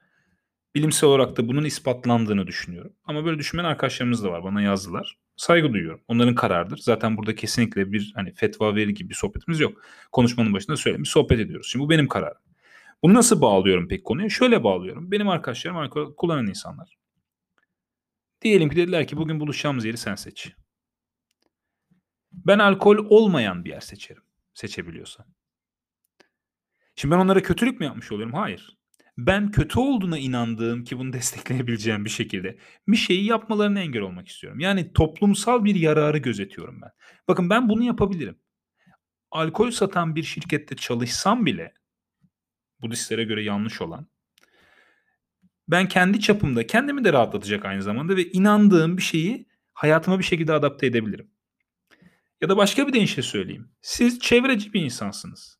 Bilimsel 0.76 1.10
olarak 1.10 1.38
da 1.38 1.48
bunun 1.48 1.64
ispatlandığını 1.64 2.48
düşünüyorum. 2.48 2.94
Ama 3.04 3.26
böyle 3.26 3.40
düşünmeyen 3.40 3.70
arkadaşlarımız 3.70 4.24
da 4.24 4.32
var. 4.32 4.44
Bana 4.44 4.62
yazdılar. 4.62 5.18
Saygı 5.36 5.74
duyuyorum. 5.74 6.02
Onların 6.08 6.36
kararıdır. 6.36 6.78
Zaten 6.78 7.18
burada 7.18 7.36
kesinlikle 7.36 7.92
bir 7.92 8.12
hani 8.16 8.34
fetva 8.34 8.76
veri 8.76 8.94
gibi 8.94 9.10
bir 9.10 9.16
sohbetimiz 9.16 9.60
yok. 9.60 9.82
Konuşmanın 10.12 10.54
başında 10.54 10.78
söylemiş 10.78 11.10
sohbet 11.10 11.40
ediyoruz. 11.40 11.68
Şimdi 11.72 11.86
bu 11.86 11.90
benim 11.90 12.08
kararım. 12.08 12.42
Bunu 13.04 13.14
nasıl 13.14 13.42
bağlıyorum 13.42 13.88
pek 13.88 14.06
konuya? 14.06 14.30
Şöyle 14.30 14.64
bağlıyorum. 14.64 15.12
Benim 15.12 15.30
arkadaşlarım 15.30 15.78
alkol 15.78 16.16
kullanan 16.16 16.48
insanlar. 16.48 16.98
Diyelim 18.42 18.70
ki 18.70 18.76
dediler 18.76 19.08
ki 19.08 19.18
bugün 19.18 19.40
buluşacağımız 19.40 19.86
yeri 19.86 19.98
sen 19.98 20.16
seç. 20.16 20.54
Ben 22.32 22.60
alkol 22.60 22.98
olmayan 23.10 23.66
bir 23.66 23.70
yer 23.70 23.80
seçerim. 23.80 24.24
Seçebiliyorsan. 24.54 25.26
Şimdi 26.96 27.16
ben 27.16 27.20
onlara 27.20 27.42
kötülük 27.42 27.80
mü 27.80 27.86
yapmış 27.86 28.12
oluyorum? 28.12 28.34
Hayır. 28.34 28.79
Ben 29.28 29.52
kötü 29.52 29.80
olduğuna 29.80 30.18
inandığım 30.18 30.84
ki 30.84 30.98
bunu 30.98 31.14
destekleyebileceğim 31.14 32.06
bir 32.06 32.10
şekilde 32.10 32.58
bir 32.88 32.98
şeyi 32.98 33.26
yapmalarına 33.26 33.80
engel 33.80 34.02
olmak 34.02 34.28
istiyorum. 34.28 34.60
Yani 34.60 34.94
toplumsal 34.94 35.64
bir 35.64 35.76
yararı 35.76 36.18
gözetiyorum 36.18 36.82
ben. 36.82 36.90
Bakın 37.28 37.50
ben 37.50 37.70
bunu 37.70 37.84
yapabilirim. 37.84 38.40
Alkol 39.32 39.72
satan 39.72 40.16
bir 40.16 40.24
şirkette 40.24 40.76
çalışsam 40.76 41.46
bile 41.46 41.74
Budistlere 42.82 43.24
göre 43.24 43.44
yanlış 43.44 43.82
olan 43.82 44.08
ben 45.68 45.88
kendi 45.88 46.20
çapımda 46.20 46.68
kendimi 46.68 47.04
de 47.04 47.14
rahatlatacak 47.14 47.66
aynı 47.66 47.84
zamanda 47.84 48.16
ve 48.16 48.32
inandığım 48.32 48.98
bir 48.98 49.02
şeyi 49.02 49.48
hayatıma 49.74 50.20
bir 50.20 50.24
şekilde 50.24 50.54
adapte 50.54 50.88
edebilirim. 50.88 51.32
Ya 52.42 52.50
da 52.50 52.58
başka 52.58 52.88
bir 52.88 52.94
deyişle 52.94 53.22
söyleyeyim. 53.22 53.72
Siz 53.82 54.20
çevreci 54.20 54.74
bir 54.74 54.82
insansınız. 54.82 55.59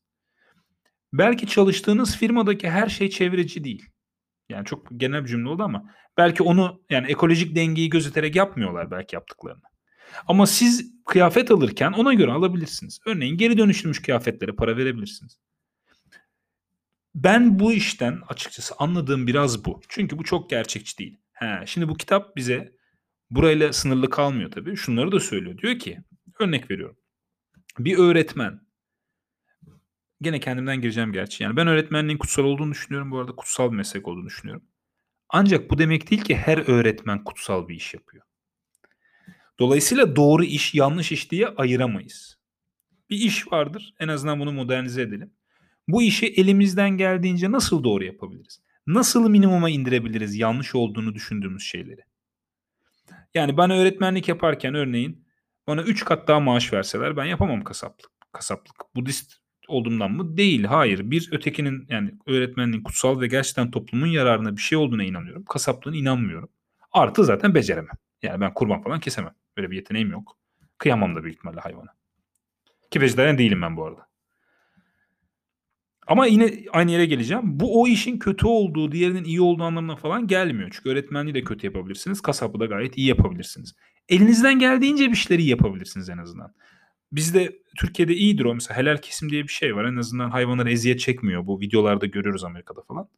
Belki 1.12 1.46
çalıştığınız 1.46 2.16
firmadaki 2.16 2.70
her 2.70 2.88
şey 2.88 3.10
çevreci 3.10 3.64
değil. 3.64 3.90
Yani 4.48 4.64
çok 4.64 4.88
genel 4.96 5.24
bir 5.24 5.28
cümle 5.28 5.48
oldu 5.48 5.62
ama 5.62 5.94
belki 6.16 6.42
onu 6.42 6.82
yani 6.90 7.06
ekolojik 7.10 7.56
dengeyi 7.56 7.90
gözeterek 7.90 8.36
yapmıyorlar 8.36 8.90
belki 8.90 9.16
yaptıklarını. 9.16 9.62
Ama 10.28 10.46
siz 10.46 10.92
kıyafet 11.06 11.50
alırken 11.50 11.92
ona 11.92 12.14
göre 12.14 12.30
alabilirsiniz. 12.30 13.00
Örneğin 13.06 13.36
geri 13.36 13.58
dönüştürmüş 13.58 14.02
kıyafetlere 14.02 14.52
para 14.52 14.76
verebilirsiniz. 14.76 15.38
Ben 17.14 17.58
bu 17.58 17.72
işten 17.72 18.20
açıkçası 18.28 18.74
anladığım 18.78 19.26
biraz 19.26 19.64
bu. 19.64 19.80
Çünkü 19.88 20.18
bu 20.18 20.24
çok 20.24 20.50
gerçekçi 20.50 20.98
değil. 20.98 21.20
He, 21.32 21.62
şimdi 21.66 21.88
bu 21.88 21.96
kitap 21.96 22.36
bize 22.36 22.72
burayla 23.30 23.72
sınırlı 23.72 24.10
kalmıyor 24.10 24.50
tabii. 24.50 24.76
Şunları 24.76 25.12
da 25.12 25.20
söylüyor. 25.20 25.58
Diyor 25.58 25.78
ki 25.78 25.98
örnek 26.38 26.70
veriyorum. 26.70 26.96
Bir 27.78 27.98
öğretmen 27.98 28.60
gene 30.22 30.40
kendimden 30.40 30.80
gireceğim 30.80 31.12
gerçi. 31.12 31.42
Yani 31.42 31.56
ben 31.56 31.66
öğretmenliğin 31.66 32.18
kutsal 32.18 32.44
olduğunu 32.44 32.70
düşünüyorum. 32.72 33.10
Bu 33.10 33.18
arada 33.18 33.32
kutsal 33.32 33.72
bir 33.72 33.76
meslek 33.76 34.08
olduğunu 34.08 34.26
düşünüyorum. 34.26 34.64
Ancak 35.28 35.70
bu 35.70 35.78
demek 35.78 36.10
değil 36.10 36.22
ki 36.22 36.36
her 36.36 36.58
öğretmen 36.68 37.24
kutsal 37.24 37.68
bir 37.68 37.74
iş 37.74 37.94
yapıyor. 37.94 38.24
Dolayısıyla 39.58 40.16
doğru 40.16 40.44
iş, 40.44 40.74
yanlış 40.74 41.12
iş 41.12 41.30
diye 41.30 41.48
ayıramayız. 41.48 42.38
Bir 43.10 43.16
iş 43.16 43.52
vardır. 43.52 43.94
En 43.98 44.08
azından 44.08 44.40
bunu 44.40 44.52
modernize 44.52 45.02
edelim. 45.02 45.32
Bu 45.88 46.02
işi 46.02 46.26
elimizden 46.26 46.90
geldiğince 46.90 47.52
nasıl 47.52 47.84
doğru 47.84 48.04
yapabiliriz? 48.04 48.62
Nasıl 48.86 49.28
minimuma 49.28 49.70
indirebiliriz 49.70 50.36
yanlış 50.36 50.74
olduğunu 50.74 51.14
düşündüğümüz 51.14 51.62
şeyleri? 51.62 52.00
Yani 53.34 53.56
bana 53.56 53.74
öğretmenlik 53.74 54.28
yaparken 54.28 54.74
örneğin 54.74 55.24
bana 55.66 55.82
3 55.82 56.04
kat 56.04 56.28
daha 56.28 56.40
maaş 56.40 56.72
verseler 56.72 57.16
ben 57.16 57.24
yapamam 57.24 57.64
kasaplık. 57.64 58.10
Kasaplık. 58.32 58.76
Budist 58.94 59.39
olduğumdan 59.70 60.12
mı? 60.12 60.36
Değil. 60.36 60.64
Hayır. 60.64 61.10
Bir 61.10 61.28
ötekinin 61.32 61.86
yani 61.88 62.14
öğretmenliğin 62.26 62.82
kutsal 62.82 63.20
ve 63.20 63.26
gerçekten 63.26 63.70
toplumun 63.70 64.06
yararına 64.06 64.56
bir 64.56 64.62
şey 64.62 64.78
olduğuna 64.78 65.04
inanıyorum. 65.04 65.44
Kasaplığına 65.44 65.96
inanmıyorum. 65.96 66.48
Artı 66.92 67.24
zaten 67.24 67.54
beceremem. 67.54 67.96
Yani 68.22 68.40
ben 68.40 68.54
kurban 68.54 68.82
falan 68.82 69.00
kesemem. 69.00 69.34
Böyle 69.56 69.70
bir 69.70 69.76
yeteneğim 69.76 70.10
yok. 70.10 70.36
Kıyamam 70.78 71.16
da 71.16 71.24
büyük 71.24 71.36
ihtimalle 71.36 71.60
hayvana. 71.60 71.94
Ki 72.90 73.00
vejetaryen 73.00 73.38
değilim 73.38 73.62
ben 73.62 73.76
bu 73.76 73.86
arada. 73.86 74.10
Ama 76.06 76.26
yine 76.26 76.54
aynı 76.72 76.90
yere 76.90 77.06
geleceğim. 77.06 77.42
Bu 77.44 77.82
o 77.82 77.86
işin 77.86 78.18
kötü 78.18 78.46
olduğu, 78.46 78.92
diğerinin 78.92 79.24
iyi 79.24 79.40
olduğu 79.40 79.62
anlamına 79.62 79.96
falan 79.96 80.26
gelmiyor. 80.26 80.68
Çünkü 80.72 80.88
öğretmenliği 80.88 81.34
de 81.34 81.44
kötü 81.44 81.66
yapabilirsiniz. 81.66 82.20
Kasabı 82.20 82.60
da 82.60 82.66
gayet 82.66 82.98
iyi 82.98 83.06
yapabilirsiniz. 83.06 83.74
Elinizden 84.08 84.58
geldiğince 84.58 85.10
bir 85.10 85.16
şeyleri 85.16 85.46
yapabilirsiniz 85.46 86.08
en 86.08 86.18
azından. 86.18 86.54
Bizde 87.12 87.62
Türkiye'de 87.78 88.14
iyidir 88.14 88.44
o. 88.44 88.54
Mesela 88.54 88.78
helal 88.78 88.96
kesim 88.96 89.30
diye 89.30 89.42
bir 89.42 89.52
şey 89.52 89.76
var. 89.76 89.84
En 89.84 89.96
azından 89.96 90.30
hayvanlar 90.30 90.66
eziyet 90.66 91.00
çekmiyor. 91.00 91.46
Bu 91.46 91.60
videolarda 91.60 92.06
görüyoruz 92.06 92.44
Amerika'da 92.44 92.82
falan. 92.82 93.08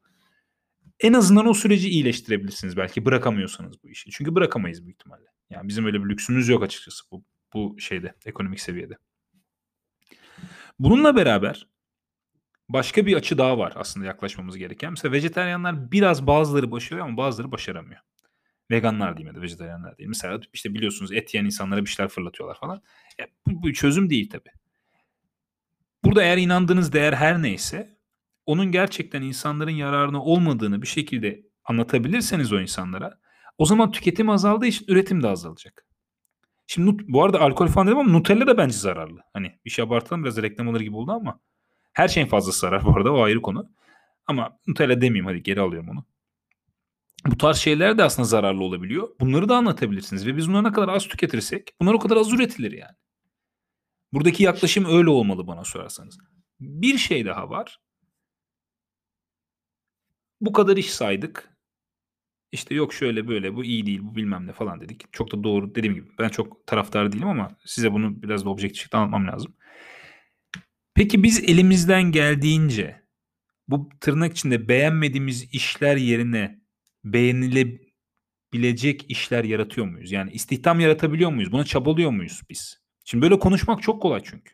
En 1.01 1.13
azından 1.13 1.47
o 1.47 1.55
süreci 1.55 1.89
iyileştirebilirsiniz 1.89 2.77
belki 2.77 3.05
bırakamıyorsanız 3.05 3.83
bu 3.85 3.91
işi. 3.91 4.11
Çünkü 4.11 4.35
bırakamayız 4.35 4.85
büyük 4.85 5.01
ihtimalle. 5.01 5.27
Yani 5.51 5.69
bizim 5.69 5.87
öyle 5.87 6.05
bir 6.05 6.09
lüksümüz 6.09 6.49
yok 6.49 6.63
açıkçası 6.63 7.05
bu, 7.11 7.25
bu 7.55 7.77
şeyde, 7.81 8.15
ekonomik 8.25 8.61
seviyede. 8.61 8.95
Bununla 10.79 11.17
beraber 11.17 11.67
başka 12.69 13.07
bir 13.07 13.17
açı 13.17 13.39
daha 13.39 13.59
var 13.59 13.73
aslında 13.77 14.07
yaklaşmamız 14.07 14.57
gereken. 14.57 14.91
Mesela 14.91 15.13
vejeteryanlar 15.13 15.93
biraz 15.93 16.27
bazıları 16.27 16.71
başarıyor 16.71 17.07
ama 17.07 17.17
bazıları 17.17 17.53
başaramıyor. 17.53 18.01
Veganlar 18.73 19.17
diyeyim 19.17 19.35
ya 19.35 19.41
da 19.41 19.43
vejeteryanlar 19.43 19.99
değil. 19.99 20.09
Mesela 20.09 20.41
işte 20.53 20.75
biliyorsunuz 20.75 21.13
et 21.13 21.35
yiyen 21.35 21.45
insanlara 21.45 21.81
bir 21.81 21.91
şeyler 21.91 22.09
fırlatıyorlar 22.11 22.59
falan. 22.59 22.83
Ya, 23.19 23.27
bu, 23.47 23.63
bu 23.63 23.73
çözüm 23.73 24.11
değil 24.11 24.31
tabi. 24.31 24.49
Burada 26.05 26.23
eğer 26.23 26.37
inandığınız 26.37 26.93
değer 26.93 27.13
her 27.13 27.43
neyse 27.43 27.99
onun 28.47 28.73
gerçekten 28.73 29.23
insanların 29.23 29.71
yararına 29.71 30.23
olmadığını 30.23 30.83
bir 30.83 30.87
şekilde 30.87 31.43
anlatabilirseniz 31.65 32.53
o 32.53 32.61
insanlara 32.61 33.19
o 33.59 33.65
zaman 33.65 33.91
tüketim 33.91 34.31
azaldığı 34.31 34.67
için 34.67 34.85
üretim 34.89 35.23
de 35.23 35.29
azalacak. 35.29 35.87
Şimdi 36.67 37.05
bu 37.09 37.25
arada 37.25 37.41
alkol 37.41 37.67
falan 37.67 37.87
dedim 37.87 37.99
ama 37.99 38.13
Nutella 38.13 38.47
da 38.47 38.59
bence 38.59 38.75
zararlı. 38.75 39.21
Hani 39.33 39.53
bir 39.65 39.71
şey 39.71 39.85
abartalım 39.85 40.25
biraz 40.25 40.43
reklam 40.43 40.69
alır 40.69 40.81
gibi 40.81 40.97
oldu 40.97 41.13
ama 41.13 41.41
her 41.93 42.09
şeyin 42.09 42.27
fazlası 42.27 42.59
zarar 42.59 42.85
bu 42.85 42.97
arada 42.97 43.13
o 43.13 43.23
ayrı 43.23 43.43
konu. 43.43 43.71
Ama 44.27 44.59
Nutella 44.67 45.01
demeyeyim 45.01 45.27
hadi 45.27 45.43
geri 45.43 45.61
alıyorum 45.61 45.89
onu. 45.89 46.05
Bu 47.27 47.39
tarz 47.39 47.57
şeyler 47.57 47.99
de 47.99 48.05
aslında 48.05 48.29
zararlı 48.29 48.65
olabiliyor. 48.65 49.09
Bunları 49.21 49.49
da 49.49 49.57
anlatabilirsiniz 49.57 50.27
ve 50.27 50.37
biz 50.37 50.49
bunları 50.49 50.65
ne 50.65 50.73
kadar 50.73 50.89
az 50.89 51.09
tüketirsek 51.09 51.71
bunlar 51.81 51.95
o 51.95 51.99
kadar 51.99 52.17
az 52.17 52.33
üretilir 52.33 52.73
yani. 52.73 52.97
Buradaki 54.13 54.43
yaklaşım 54.43 54.85
öyle 54.85 55.11
olmalı 55.11 55.47
bana 55.47 55.65
sorarsanız. 55.65 56.19
Bir 56.61 56.99
şey 56.99 57.27
daha 57.27 57.51
var. 57.51 57.81
Bu 60.41 60.53
kadar 60.53 60.77
iş 60.77 60.91
saydık. 60.91 61.53
İşte 62.53 62.75
yok 62.75 62.95
şöyle 62.95 63.29
böyle 63.29 63.55
bu 63.55 63.65
iyi 63.65 63.87
değil 63.87 64.01
bu 64.03 64.15
bilmem 64.17 64.47
ne 64.47 64.53
falan 64.53 64.81
dedik. 64.81 65.13
Çok 65.13 65.33
da 65.33 65.45
doğru 65.45 65.75
dediğim 65.75 65.95
gibi 65.95 66.09
ben 66.19 66.29
çok 66.29 66.67
taraftar 66.67 67.13
değilim 67.13 67.29
ama 67.29 67.57
size 67.65 67.93
bunu 67.93 68.23
biraz 68.23 68.45
da 68.45 68.51
objektif 68.51 68.83
şekilde 68.83 68.97
anlatmam 68.97 69.27
lazım. 69.27 69.57
Peki 70.95 71.23
biz 71.23 71.45
elimizden 71.45 72.03
geldiğince 72.03 73.03
bu 73.69 73.89
tırnak 74.01 74.33
içinde 74.33 74.69
beğenmediğimiz 74.69 75.55
işler 75.55 75.97
yerine 75.97 76.62
beğenilebilecek 77.05 79.05
işler 79.09 79.45
yaratıyor 79.45 79.87
muyuz? 79.87 80.13
Yani 80.13 80.33
istihdam 80.33 80.81
yaratabiliyor 80.81 81.33
muyuz? 81.33 81.53
Buna 81.53 81.65
çabalıyor 81.65 82.11
muyuz 82.11 82.43
biz? 82.51 82.81
Şimdi 83.05 83.23
böyle 83.23 83.39
konuşmak 83.39 83.83
çok 83.83 84.03
kolay 84.03 84.21
çünkü. 84.25 84.53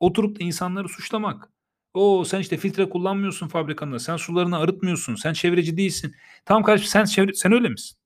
Oturup 0.00 0.40
da 0.40 0.44
insanları 0.44 0.88
suçlamak. 0.88 1.50
O 1.94 2.24
sen 2.24 2.40
işte 2.40 2.56
filtre 2.56 2.88
kullanmıyorsun 2.88 3.48
fabrikanda. 3.48 3.98
Sen 3.98 4.16
sularını 4.16 4.58
arıtmıyorsun. 4.58 5.14
Sen 5.14 5.32
çevreci 5.32 5.76
değilsin. 5.76 6.14
Tamam 6.44 6.62
kardeşim 6.62 6.88
sen 6.88 7.04
çevre, 7.04 7.34
sen 7.34 7.52
öyle 7.52 7.68
misin? 7.68 7.98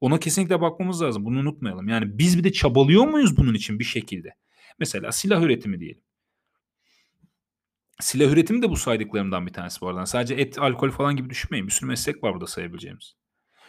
Ona 0.00 0.20
kesinlikle 0.20 0.60
bakmamız 0.60 1.02
lazım. 1.02 1.24
Bunu 1.24 1.38
unutmayalım. 1.38 1.88
Yani 1.88 2.18
biz 2.18 2.38
bir 2.38 2.44
de 2.44 2.52
çabalıyor 2.52 3.06
muyuz 3.06 3.36
bunun 3.36 3.54
için 3.54 3.78
bir 3.78 3.84
şekilde? 3.84 4.34
Mesela 4.78 5.12
silah 5.12 5.42
üretimi 5.42 5.80
diyelim. 5.80 6.02
Silah 8.04 8.32
üretimi 8.32 8.62
de 8.62 8.70
bu 8.70 8.76
saydıklarımdan 8.76 9.46
bir 9.46 9.52
tanesi 9.52 9.80
bu 9.80 9.88
arada. 9.88 10.06
Sadece 10.06 10.34
et, 10.34 10.58
alkol 10.58 10.90
falan 10.90 11.16
gibi 11.16 11.30
düşünmeyin. 11.30 11.66
Bir 11.66 11.72
sürü 11.72 11.86
meslek 11.86 12.24
var 12.24 12.34
burada 12.34 12.46
sayabileceğimiz. 12.46 13.16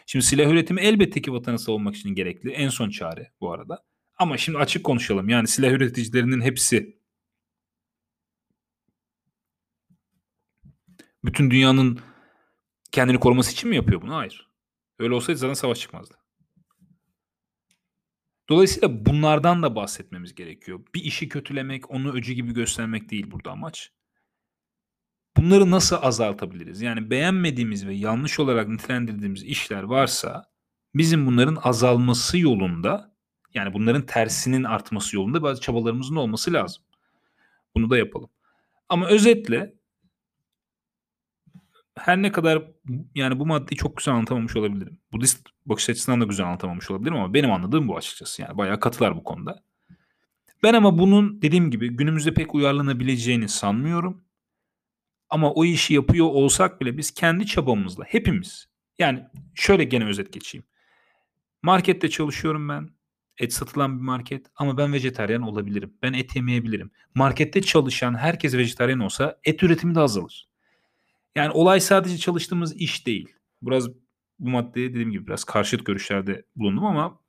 Şimdi 0.05 0.25
silah 0.25 0.51
üretimi 0.51 0.81
elbette 0.81 1.21
ki 1.21 1.33
vatanı 1.33 1.59
savunmak 1.59 1.95
için 1.95 2.09
gerekli. 2.09 2.51
En 2.51 2.69
son 2.69 2.89
çare 2.89 3.31
bu 3.41 3.53
arada. 3.53 3.83
Ama 4.17 4.37
şimdi 4.37 4.57
açık 4.57 4.83
konuşalım. 4.83 5.29
Yani 5.29 5.47
silah 5.47 5.71
üreticilerinin 5.71 6.41
hepsi 6.41 6.99
bütün 11.25 11.51
dünyanın 11.51 11.99
kendini 12.91 13.19
koruması 13.19 13.51
için 13.51 13.69
mi 13.69 13.75
yapıyor 13.75 14.01
bunu? 14.01 14.15
Hayır. 14.15 14.49
Öyle 14.99 15.13
olsaydı 15.13 15.39
zaten 15.39 15.53
savaş 15.53 15.79
çıkmazdı. 15.79 16.15
Dolayısıyla 18.49 19.05
bunlardan 19.05 19.63
da 19.63 19.75
bahsetmemiz 19.75 20.35
gerekiyor. 20.35 20.79
Bir 20.95 21.03
işi 21.03 21.29
kötülemek, 21.29 21.91
onu 21.91 22.13
öcü 22.13 22.33
gibi 22.33 22.53
göstermek 22.53 23.11
değil 23.11 23.31
burada 23.31 23.51
amaç. 23.51 23.91
Bunları 25.37 25.71
nasıl 25.71 25.95
azaltabiliriz? 26.01 26.81
Yani 26.81 27.09
beğenmediğimiz 27.09 27.87
ve 27.87 27.93
yanlış 27.93 28.39
olarak 28.39 28.67
nitelendirdiğimiz 28.67 29.43
işler 29.43 29.83
varsa 29.83 30.45
bizim 30.95 31.25
bunların 31.25 31.57
azalması 31.63 32.37
yolunda 32.37 33.15
yani 33.53 33.73
bunların 33.73 34.05
tersinin 34.05 34.63
artması 34.63 35.15
yolunda 35.15 35.41
bazı 35.43 35.61
çabalarımızın 35.61 36.15
olması 36.15 36.53
lazım. 36.53 36.83
Bunu 37.75 37.89
da 37.89 37.97
yapalım. 37.97 38.29
Ama 38.89 39.07
özetle 39.07 39.73
her 41.97 42.21
ne 42.21 42.31
kadar 42.31 42.63
yani 43.15 43.39
bu 43.39 43.45
maddeyi 43.45 43.77
çok 43.77 43.97
güzel 43.97 44.13
anlatamamış 44.13 44.55
olabilirim. 44.55 44.99
Budist 45.11 45.47
bakış 45.65 45.89
açısından 45.89 46.21
da 46.21 46.25
güzel 46.25 46.45
anlatamamış 46.45 46.91
olabilirim 46.91 47.17
ama 47.17 47.33
benim 47.33 47.51
anladığım 47.51 47.87
bu 47.87 47.97
açıkçası. 47.97 48.41
Yani 48.41 48.57
bayağı 48.57 48.79
katılar 48.79 49.15
bu 49.15 49.23
konuda. 49.23 49.63
Ben 50.63 50.73
ama 50.73 50.97
bunun 50.97 51.41
dediğim 51.41 51.71
gibi 51.71 51.89
günümüzde 51.89 52.33
pek 52.33 52.55
uyarlanabileceğini 52.55 53.49
sanmıyorum. 53.49 54.24
Ama 55.35 55.51
o 55.51 55.65
işi 55.65 55.93
yapıyor 55.93 56.25
olsak 56.25 56.81
bile 56.81 56.97
biz 56.97 57.11
kendi 57.11 57.45
çabamızla 57.45 58.03
hepimiz 58.03 58.69
yani 58.99 59.23
şöyle 59.55 59.83
gene 59.83 60.05
özet 60.05 60.33
geçeyim. 60.33 60.65
Markette 61.63 62.09
çalışıyorum 62.09 62.69
ben. 62.69 62.89
Et 63.37 63.53
satılan 63.53 63.97
bir 63.97 64.03
market 64.03 64.45
ama 64.55 64.77
ben 64.77 64.93
vejetaryen 64.93 65.41
olabilirim. 65.41 65.93
Ben 66.01 66.13
et 66.13 66.35
yemeyebilirim. 66.35 66.91
Markette 67.15 67.61
çalışan 67.61 68.15
herkes 68.15 68.53
vejetaryen 68.53 68.99
olsa 68.99 69.39
et 69.43 69.63
üretimi 69.63 69.95
de 69.95 69.99
azalır. 69.99 70.49
Yani 71.35 71.51
olay 71.51 71.79
sadece 71.79 72.17
çalıştığımız 72.17 72.75
iş 72.75 73.07
değil. 73.07 73.33
Biraz 73.61 73.89
bu 74.39 74.49
maddeye 74.49 74.89
dediğim 74.89 75.11
gibi 75.11 75.27
biraz 75.27 75.43
karşıt 75.43 75.85
görüşlerde 75.85 76.45
bulundum 76.55 76.85
ama 76.85 77.19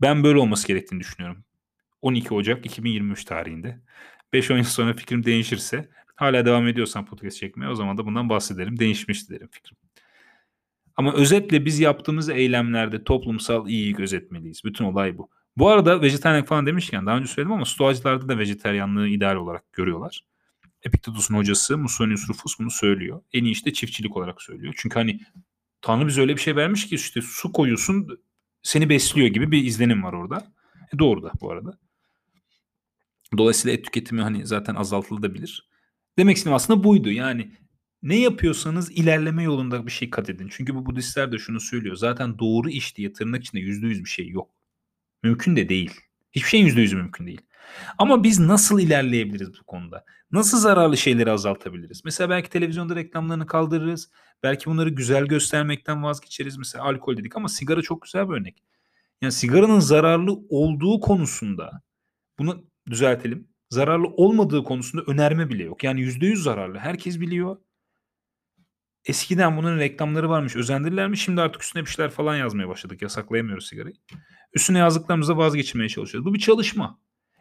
ben 0.00 0.24
böyle 0.24 0.38
olması 0.38 0.68
gerektiğini 0.68 1.00
düşünüyorum. 1.00 1.44
12 2.02 2.34
Ocak 2.34 2.66
2023 2.66 3.24
tarihinde. 3.24 3.80
5 4.32 4.50
yıl 4.50 4.64
sonra 4.64 4.94
fikrim 4.94 5.24
değişirse 5.24 5.88
hala 6.20 6.46
devam 6.46 6.68
ediyorsam 6.68 7.06
podcast 7.06 7.36
çekmeye 7.36 7.68
o 7.68 7.74
zaman 7.74 7.98
da 7.98 8.06
bundan 8.06 8.28
bahsederim. 8.28 8.78
Değişmişti 8.78 9.34
derim 9.34 9.48
fikrim. 9.50 9.78
Ama 10.96 11.14
özetle 11.14 11.64
biz 11.64 11.80
yaptığımız 11.80 12.28
eylemlerde 12.28 13.04
toplumsal 13.04 13.68
iyiyi 13.68 13.92
gözetmeliyiz. 13.92 14.64
Bütün 14.64 14.84
olay 14.84 15.18
bu. 15.18 15.30
Bu 15.56 15.68
arada 15.68 16.02
vejetaryen 16.02 16.44
falan 16.44 16.66
demişken 16.66 17.06
daha 17.06 17.16
önce 17.16 17.28
söyledim 17.28 17.52
ama 17.52 17.64
stoacılarda 17.64 18.28
da 18.28 18.38
vejetaryenlığı 18.38 19.08
ideal 19.08 19.36
olarak 19.36 19.72
görüyorlar. 19.72 20.24
Epiktetus'un 20.82 21.34
hocası 21.34 21.78
Musonius 21.78 22.28
Rufus 22.28 22.58
bunu 22.58 22.70
söylüyor. 22.70 23.22
En 23.32 23.44
iyi 23.44 23.52
işte 23.52 23.72
çiftçilik 23.72 24.16
olarak 24.16 24.42
söylüyor. 24.42 24.74
Çünkü 24.76 24.94
hani 24.94 25.20
Tanrı 25.82 26.06
bize 26.06 26.20
öyle 26.20 26.36
bir 26.36 26.40
şey 26.40 26.56
vermiş 26.56 26.88
ki 26.88 26.94
işte 26.94 27.20
su 27.22 27.52
koyuyorsun 27.52 28.20
seni 28.62 28.88
besliyor 28.88 29.28
gibi 29.28 29.50
bir 29.50 29.64
izlenim 29.64 30.02
var 30.02 30.12
orada. 30.12 30.52
E 30.94 30.98
doğru 30.98 31.22
da 31.22 31.32
bu 31.40 31.50
arada. 31.50 31.78
Dolayısıyla 33.38 33.76
et 33.76 33.84
tüketimi 33.84 34.22
hani 34.22 34.46
zaten 34.46 34.74
azaltılabilir. 34.74 35.69
Demek 36.20 36.36
istediğim 36.36 36.54
aslında 36.54 36.84
buydu. 36.84 37.10
Yani 37.10 37.50
ne 38.02 38.16
yapıyorsanız 38.16 38.90
ilerleme 38.90 39.42
yolunda 39.42 39.86
bir 39.86 39.90
şey 39.90 40.10
kat 40.10 40.30
edin. 40.30 40.48
Çünkü 40.50 40.74
bu 40.74 40.86
Budistler 40.86 41.32
de 41.32 41.38
şunu 41.38 41.60
söylüyor. 41.60 41.96
Zaten 41.96 42.38
doğru 42.38 42.70
iş 42.70 42.96
diye 42.96 43.12
tırnak 43.12 43.44
içinde 43.44 43.60
yüzde 43.62 43.86
yüz 43.86 44.04
bir 44.04 44.08
şey 44.08 44.28
yok. 44.28 44.50
Mümkün 45.22 45.56
de 45.56 45.68
değil. 45.68 45.90
Hiçbir 46.32 46.48
şeyin 46.48 46.66
yüzde 46.66 46.80
yüzü 46.80 46.96
mümkün 46.96 47.26
değil. 47.26 47.40
Ama 47.98 48.22
biz 48.22 48.38
nasıl 48.40 48.80
ilerleyebiliriz 48.80 49.60
bu 49.60 49.64
konuda? 49.64 50.04
Nasıl 50.32 50.58
zararlı 50.58 50.96
şeyleri 50.96 51.30
azaltabiliriz? 51.30 52.02
Mesela 52.04 52.30
belki 52.30 52.50
televizyonda 52.50 52.96
reklamlarını 52.96 53.46
kaldırırız. 53.46 54.10
Belki 54.42 54.70
bunları 54.70 54.88
güzel 54.88 55.26
göstermekten 55.26 56.02
vazgeçeriz. 56.02 56.56
Mesela 56.56 56.84
alkol 56.84 57.16
dedik 57.16 57.36
ama 57.36 57.48
sigara 57.48 57.82
çok 57.82 58.02
güzel 58.02 58.28
bir 58.28 58.34
örnek. 58.34 58.62
Yani 59.22 59.32
sigaranın 59.32 59.80
zararlı 59.80 60.32
olduğu 60.48 61.00
konusunda 61.00 61.82
bunu 62.38 62.64
düzeltelim. 62.90 63.48
Zararlı 63.70 64.06
olmadığı 64.08 64.64
konusunda 64.64 65.04
önerme 65.12 65.48
bile 65.48 65.64
yok. 65.64 65.84
Yani 65.84 66.00
%100 66.00 66.36
zararlı. 66.36 66.78
Herkes 66.78 67.20
biliyor. 67.20 67.56
Eskiden 69.04 69.56
bunun 69.56 69.78
reklamları 69.78 70.28
varmış, 70.30 70.56
özendirirlermiş. 70.56 71.22
Şimdi 71.22 71.40
artık 71.40 71.62
üstüne 71.62 71.82
bir 71.82 71.90
şeyler 71.90 72.10
falan 72.10 72.36
yazmaya 72.36 72.68
başladık. 72.68 73.02
Yasaklayamıyoruz 73.02 73.66
sigarayı. 73.68 73.94
Üstüne 74.54 74.78
yazdıklarımızla 74.78 75.36
vazgeçmeye 75.36 75.88
çalışıyoruz. 75.88 76.30
Bu 76.30 76.34
bir 76.34 76.38
çalışma. 76.38 76.98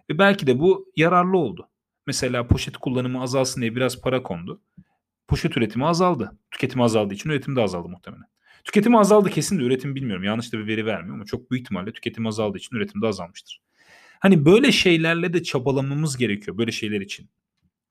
Ve 0.09 0.17
belki 0.17 0.47
de 0.47 0.59
bu 0.59 0.91
yararlı 0.95 1.37
oldu. 1.37 1.69
Mesela 2.07 2.47
poşet 2.47 2.77
kullanımı 2.77 3.21
azalsın 3.21 3.61
diye 3.61 3.75
biraz 3.75 4.01
para 4.01 4.23
kondu. 4.23 4.61
Poşet 5.27 5.57
üretimi 5.57 5.85
azaldı. 5.85 6.39
Tüketimi 6.51 6.83
azaldığı 6.83 7.13
için 7.13 7.29
üretim 7.29 7.55
de 7.55 7.61
azaldı 7.61 7.89
muhtemelen. 7.89 8.25
Tüketimi 8.63 8.99
azaldı 8.99 9.29
kesin 9.29 9.59
de 9.59 9.63
üretim 9.63 9.95
bilmiyorum. 9.95 10.23
Yanlış 10.23 10.53
da 10.53 10.57
bir 10.59 10.67
veri 10.67 10.85
vermiyor 10.85 11.15
ama 11.15 11.25
çok 11.25 11.51
büyük 11.51 11.63
ihtimalle 11.63 11.93
tüketim 11.93 12.27
azaldığı 12.27 12.57
için 12.57 12.75
üretim 12.75 13.01
de 13.01 13.07
azalmıştır. 13.07 13.61
Hani 14.19 14.45
böyle 14.45 14.71
şeylerle 14.71 15.33
de 15.33 15.43
çabalamamız 15.43 16.17
gerekiyor 16.17 16.57
böyle 16.57 16.71
şeyler 16.71 17.01
için. 17.01 17.29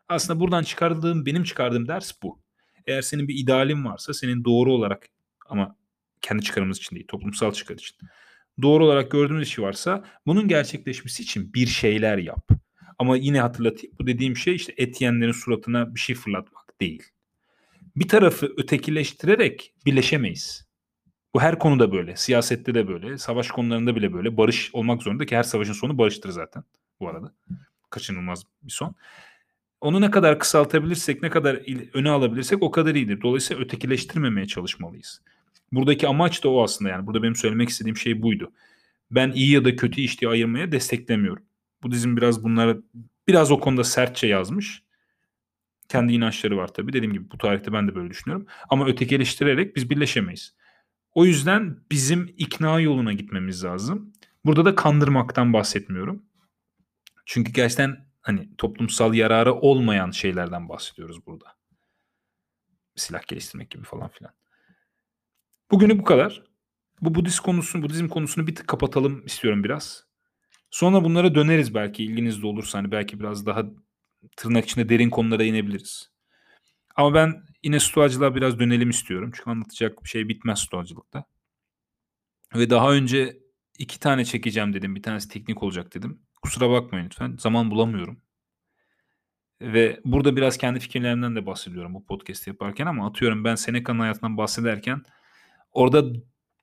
Aslında 0.09 0.41
buradan 0.41 0.62
çıkardığım, 0.62 1.27
benim 1.27 1.45
çıkardığım 1.45 1.88
ders 1.88 2.12
bu. 2.23 2.38
Eğer 2.87 3.03
senin 3.03 3.29
bir 3.29 3.35
idealin 3.35 3.85
varsa 3.85 4.14
senin 4.14 4.45
doğru 4.45 4.73
olarak 4.73 5.09
ama 5.49 5.77
kendi 6.21 6.43
çıkarımız 6.43 6.79
için 6.79 6.97
değil, 6.97 7.07
toplumsal 7.07 7.53
çıkar 7.53 7.75
için. 7.75 7.97
Doğru 8.62 8.85
olarak 8.85 9.11
gördüğümüz 9.11 9.49
işi 9.49 9.62
varsa 9.62 10.05
bunun 10.27 10.49
gerçekleşmesi 10.49 11.23
için 11.23 11.55
bir 11.55 11.67
şeyler 11.67 12.19
yap. 12.19 12.49
Ama 12.99 13.17
yine 13.17 13.41
hatırlatayım 13.41 13.97
bu 14.01 14.07
dediğim 14.07 14.37
şey 14.37 14.55
işte 14.55 14.75
et 14.77 15.01
yiyenlerin 15.01 15.33
suratına 15.33 15.95
bir 15.95 16.01
şey 16.01 16.17
fırlatmak 16.17 16.81
değil. 16.81 17.03
Bir 17.97 18.09
tarafı 18.09 18.53
ötekileştirerek 18.57 19.75
birleşemeyiz. 19.87 20.68
Bu 21.35 21.41
her 21.41 21.59
konuda 21.59 21.93
böyle. 21.93 22.17
Siyasette 22.17 22.75
de 22.75 22.88
böyle. 22.88 23.19
Savaş 23.19 23.49
konularında 23.49 23.97
bile 23.97 24.12
böyle. 24.12 24.37
Barış 24.37 24.71
olmak 24.75 25.03
zorunda 25.03 25.27
ki 25.27 25.37
her 25.37 25.43
savaşın 25.43 25.73
sonu 25.73 25.99
barıştır 25.99 26.31
zaten 26.31 26.64
bu 27.01 27.09
arada. 27.09 27.33
Kaçınılmaz 27.91 28.43
bir 28.62 28.73
son. 28.73 28.95
Onu 29.81 30.01
ne 30.01 30.11
kadar 30.11 30.38
kısaltabilirsek, 30.38 31.23
ne 31.23 31.31
kadar 31.31 31.61
öne 31.95 32.11
alabilirsek 32.11 32.62
o 32.62 32.71
kadar 32.71 32.95
iyidir. 32.95 33.21
Dolayısıyla 33.23 33.62
ötekileştirmemeye 33.62 34.47
çalışmalıyız. 34.47 35.21
Buradaki 35.73 36.09
amaç 36.09 36.45
da 36.45 36.49
o 36.49 36.62
aslında 36.62 36.91
yani. 36.91 37.07
Burada 37.07 37.23
benim 37.23 37.35
söylemek 37.37 37.69
istediğim 37.69 37.97
şey 37.97 38.23
buydu. 38.23 38.53
Ben 39.11 39.31
iyi 39.33 39.51
ya 39.51 39.64
da 39.64 39.77
kötü 39.77 40.01
iş 40.01 40.21
diye 40.21 40.31
ayırmaya 40.31 40.73
desteklemiyorum. 40.73 41.43
Bu 41.83 41.91
dizim 41.91 42.17
biraz 42.17 42.45
bunlara 42.45 42.77
biraz 43.29 43.51
o 43.51 43.61
konuda 43.61 43.85
sertçe 43.85 44.27
yazmış. 44.27 44.83
Kendi 45.88 46.12
inançları 46.12 46.57
var 46.57 46.69
tabii. 46.69 46.93
Dediğim 46.93 47.12
gibi 47.12 47.31
bu 47.31 47.38
tarihte 47.38 47.73
ben 47.73 47.88
de 47.88 47.95
böyle 47.95 48.11
düşünüyorum. 48.11 48.47
Ama 48.69 48.87
ötekileştirerek 48.87 49.77
biz 49.77 49.91
birleşemeyiz. 49.91 50.55
O 51.19 51.25
yüzden 51.25 51.77
bizim 51.91 52.35
ikna 52.37 52.81
yoluna 52.81 53.13
gitmemiz 53.13 53.65
lazım. 53.65 54.13
Burada 54.45 54.65
da 54.65 54.75
kandırmaktan 54.75 55.53
bahsetmiyorum. 55.53 56.23
Çünkü 57.27 57.53
gerçekten 57.53 58.07
hani 58.21 58.57
toplumsal 58.59 59.15
yararı 59.15 59.55
olmayan 59.55 60.11
şeylerden 60.11 60.69
bahsediyoruz 60.69 61.27
burada. 61.27 61.47
Silah 62.97 63.27
geliştirmek 63.27 63.71
gibi 63.71 63.85
falan 63.85 64.09
filan. 64.09 64.33
Bugünü 65.71 65.99
bu 65.99 66.05
kadar. 66.05 66.43
Bu 67.01 67.15
Budist 67.15 67.41
konusunu, 67.41 67.83
Budizm 67.83 68.09
konusunu 68.09 68.47
bir 68.47 68.55
tık 68.55 68.69
kapatalım 68.69 69.27
istiyorum 69.27 69.65
biraz. 69.65 70.05
Sonra 70.71 71.05
bunlara 71.05 71.35
döneriz 71.35 71.75
belki 71.75 72.05
ilginiz 72.05 72.43
de 72.43 72.47
olursa. 72.47 72.79
Hani 72.79 72.91
belki 72.91 73.21
biraz 73.21 73.47
daha 73.47 73.65
tırnak 74.37 74.65
içinde 74.65 74.89
derin 74.89 75.11
konulara 75.11 75.45
inebiliriz. 75.45 76.13
Ama 76.97 77.15
ben 77.15 77.48
yine 77.62 77.81
stoacılığa 77.81 78.35
biraz 78.35 78.59
dönelim 78.59 78.90
istiyorum. 78.90 79.31
Çünkü 79.37 79.51
anlatacak 79.51 80.05
bir 80.05 80.09
şey 80.09 80.29
bitmez 80.29 80.59
stoacılıkta. 80.59 81.25
Ve 82.55 82.71
daha 82.71 82.92
önce 82.92 83.38
iki 83.79 84.01
tane 84.01 84.25
çekeceğim 84.25 84.73
dedim. 84.75 84.97
Bir 84.97 85.03
tanesi 85.03 85.29
teknik 85.29 85.62
olacak 85.62 85.94
dedim. 85.94 86.23
Kusura 86.42 86.71
bakmayın 86.71 87.07
lütfen. 87.07 87.37
Zaman 87.38 87.71
bulamıyorum. 87.71 88.23
Ve 89.61 90.01
burada 90.05 90.37
biraz 90.37 90.57
kendi 90.57 90.81
fikirlerimden 90.81 91.37
de 91.37 91.47
bahsediyorum 91.47 91.94
bu 91.94 92.07
podcast 92.07 92.47
yaparken 92.47 92.87
ama 92.87 93.07
atıyorum 93.07 93.44
ben 93.44 93.55
Seneca'nın 93.55 93.99
hayatından 93.99 94.37
bahsederken 94.37 95.03
orada 95.73 96.05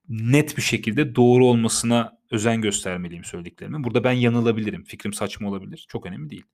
net 0.09 0.57
bir 0.57 0.61
şekilde 0.61 1.15
doğru 1.15 1.45
olmasına 1.45 2.17
özen 2.31 2.61
göstermeliyim 2.61 3.23
söylediklerimin. 3.23 3.83
Burada 3.83 4.03
ben 4.03 4.11
yanılabilirim. 4.11 4.83
Fikrim 4.83 5.13
saçma 5.13 5.49
olabilir. 5.49 5.85
Çok 5.89 6.05
önemli 6.05 6.29
değil. 6.29 6.45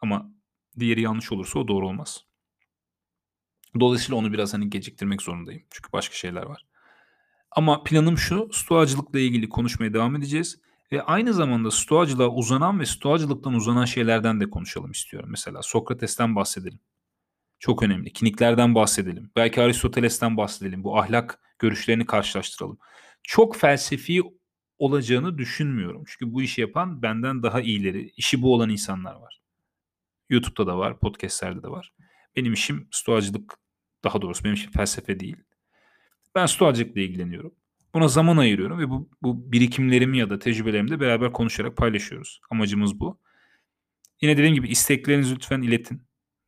Ama 0.00 0.32
diğeri 0.78 1.00
yanlış 1.00 1.32
olursa 1.32 1.58
o 1.58 1.68
doğru 1.68 1.88
olmaz. 1.88 2.24
Dolayısıyla 3.80 4.16
onu 4.16 4.32
biraz 4.32 4.54
hani 4.54 4.70
geciktirmek 4.70 5.22
zorundayım. 5.22 5.62
Çünkü 5.70 5.92
başka 5.92 6.14
şeyler 6.14 6.42
var. 6.42 6.66
Ama 7.50 7.82
planım 7.82 8.18
şu. 8.18 8.48
Stoacılıkla 8.52 9.18
ilgili 9.18 9.48
konuşmaya 9.48 9.94
devam 9.94 10.16
edeceğiz. 10.16 10.60
Ve 10.92 11.02
aynı 11.02 11.32
zamanda 11.34 11.70
stoacılığa 11.70 12.28
uzanan 12.28 12.80
ve 12.80 12.86
stoacılıktan 12.86 13.54
uzanan 13.54 13.84
şeylerden 13.84 14.40
de 14.40 14.50
konuşalım 14.50 14.90
istiyorum. 14.90 15.28
Mesela 15.32 15.62
Sokrates'ten 15.62 16.36
bahsedelim. 16.36 16.80
Çok 17.58 17.82
önemli. 17.82 18.12
Kiniklerden 18.12 18.74
bahsedelim. 18.74 19.30
Belki 19.36 19.62
Aristoteles'ten 19.62 20.36
bahsedelim. 20.36 20.84
Bu 20.84 20.98
ahlak 20.98 21.40
görüşlerini 21.58 22.06
karşılaştıralım. 22.06 22.78
Çok 23.22 23.56
felsefi 23.56 24.22
olacağını 24.78 25.38
düşünmüyorum. 25.38 26.04
Çünkü 26.06 26.32
bu 26.32 26.42
işi 26.42 26.60
yapan 26.60 27.02
benden 27.02 27.42
daha 27.42 27.60
iyileri, 27.60 28.12
işi 28.16 28.42
bu 28.42 28.54
olan 28.54 28.70
insanlar 28.70 29.14
var. 29.14 29.40
YouTube'da 30.28 30.66
da 30.66 30.78
var, 30.78 31.00
podcastlerde 31.00 31.62
de 31.62 31.68
var. 31.68 31.92
Benim 32.36 32.52
işim 32.52 32.88
stoacılık, 32.90 33.54
daha 34.04 34.22
doğrusu 34.22 34.44
benim 34.44 34.54
işim 34.54 34.70
felsefe 34.70 35.20
değil. 35.20 35.36
Ben 36.34 36.46
stoacılıkla 36.46 37.00
ilgileniyorum. 37.00 37.54
Buna 37.94 38.08
zaman 38.08 38.36
ayırıyorum 38.36 38.78
ve 38.78 38.90
bu, 38.90 39.08
bu 39.22 39.52
birikimlerimi 39.52 40.18
ya 40.18 40.30
da 40.30 40.38
tecrübelerimi 40.38 40.90
de 40.90 41.00
beraber 41.00 41.32
konuşarak 41.32 41.76
paylaşıyoruz. 41.76 42.40
Amacımız 42.50 43.00
bu. 43.00 43.18
Yine 44.20 44.36
dediğim 44.36 44.54
gibi 44.54 44.68
isteklerinizi 44.68 45.34
lütfen 45.34 45.62
iletin. 45.62 46.02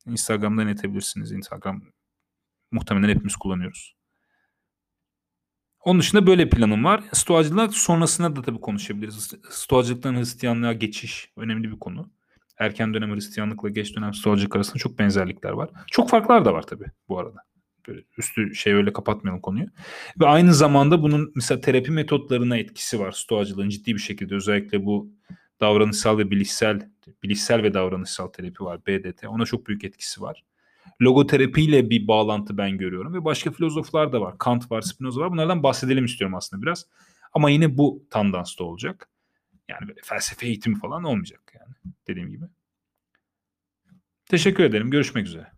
Instagram'dan 0.05 0.67
iletebilirsiniz. 0.67 1.31
Instagram 1.31 1.81
muhtemelen 2.71 3.09
hepimiz 3.09 3.35
kullanıyoruz. 3.35 3.95
Onun 5.79 5.99
dışında 5.99 6.27
böyle 6.27 6.49
planım 6.49 6.83
var. 6.83 7.03
Stoacılık 7.13 7.73
sonrasında 7.73 8.35
da 8.35 8.41
tabii 8.41 8.61
konuşabiliriz. 8.61 9.33
Stoacılıktan 9.49 10.15
Hristiyanlığa 10.15 10.73
geçiş 10.73 11.31
önemli 11.35 11.71
bir 11.71 11.79
konu. 11.79 12.11
Erken 12.57 12.93
dönem 12.93 13.15
Hristiyanlıkla 13.15 13.69
geç 13.69 13.95
dönem 13.95 14.13
Stoacılık 14.13 14.55
arasında 14.55 14.77
çok 14.77 14.99
benzerlikler 14.99 15.51
var. 15.51 15.69
Çok 15.91 16.09
farklar 16.09 16.45
da 16.45 16.53
var 16.53 16.61
tabii 16.61 16.85
bu 17.07 17.19
arada. 17.19 17.46
Böyle 17.87 18.03
üstü 18.17 18.55
şey 18.55 18.73
öyle 18.73 18.93
kapatmayalım 18.93 19.41
konuyu. 19.41 19.67
Ve 20.19 20.25
aynı 20.25 20.53
zamanda 20.53 21.01
bunun 21.01 21.31
mesela 21.35 21.61
terapi 21.61 21.91
metotlarına 21.91 22.57
etkisi 22.57 22.99
var 22.99 23.11
Stoacılığın 23.11 23.69
ciddi 23.69 23.93
bir 23.93 23.99
şekilde. 23.99 24.35
Özellikle 24.35 24.85
bu 24.85 25.11
davranışsal 25.61 26.17
ve 26.17 26.31
bilişsel, 26.31 26.89
bilişsel 27.23 27.63
ve 27.63 27.73
davranışsal 27.73 28.27
terapi 28.27 28.63
var 28.63 28.85
BDT. 28.87 29.27
Ona 29.27 29.45
çok 29.45 29.67
büyük 29.67 29.83
etkisi 29.83 30.21
var 30.21 30.43
logoterapiyle 31.01 31.89
bir 31.89 32.07
bağlantı 32.07 32.57
ben 32.57 32.77
görüyorum 32.77 33.13
ve 33.13 33.25
başka 33.25 33.51
filozoflar 33.51 34.11
da 34.13 34.21
var. 34.21 34.37
Kant 34.37 34.71
var, 34.71 34.81
Spinoza 34.81 35.21
var. 35.21 35.31
Bunlardan 35.31 35.63
bahsedelim 35.63 36.05
istiyorum 36.05 36.35
aslında 36.35 36.61
biraz. 36.61 36.85
Ama 37.33 37.49
yine 37.49 37.77
bu 37.77 38.05
tandansta 38.09 38.63
olacak. 38.63 39.09
Yani 39.67 39.87
böyle 39.87 40.01
felsefe 40.03 40.47
eğitimi 40.47 40.79
falan 40.79 41.03
olmayacak 41.03 41.53
yani 41.59 41.93
dediğim 42.07 42.29
gibi. 42.29 42.45
Teşekkür 44.25 44.63
ederim. 44.63 44.91
Görüşmek 44.91 45.25
üzere. 45.27 45.56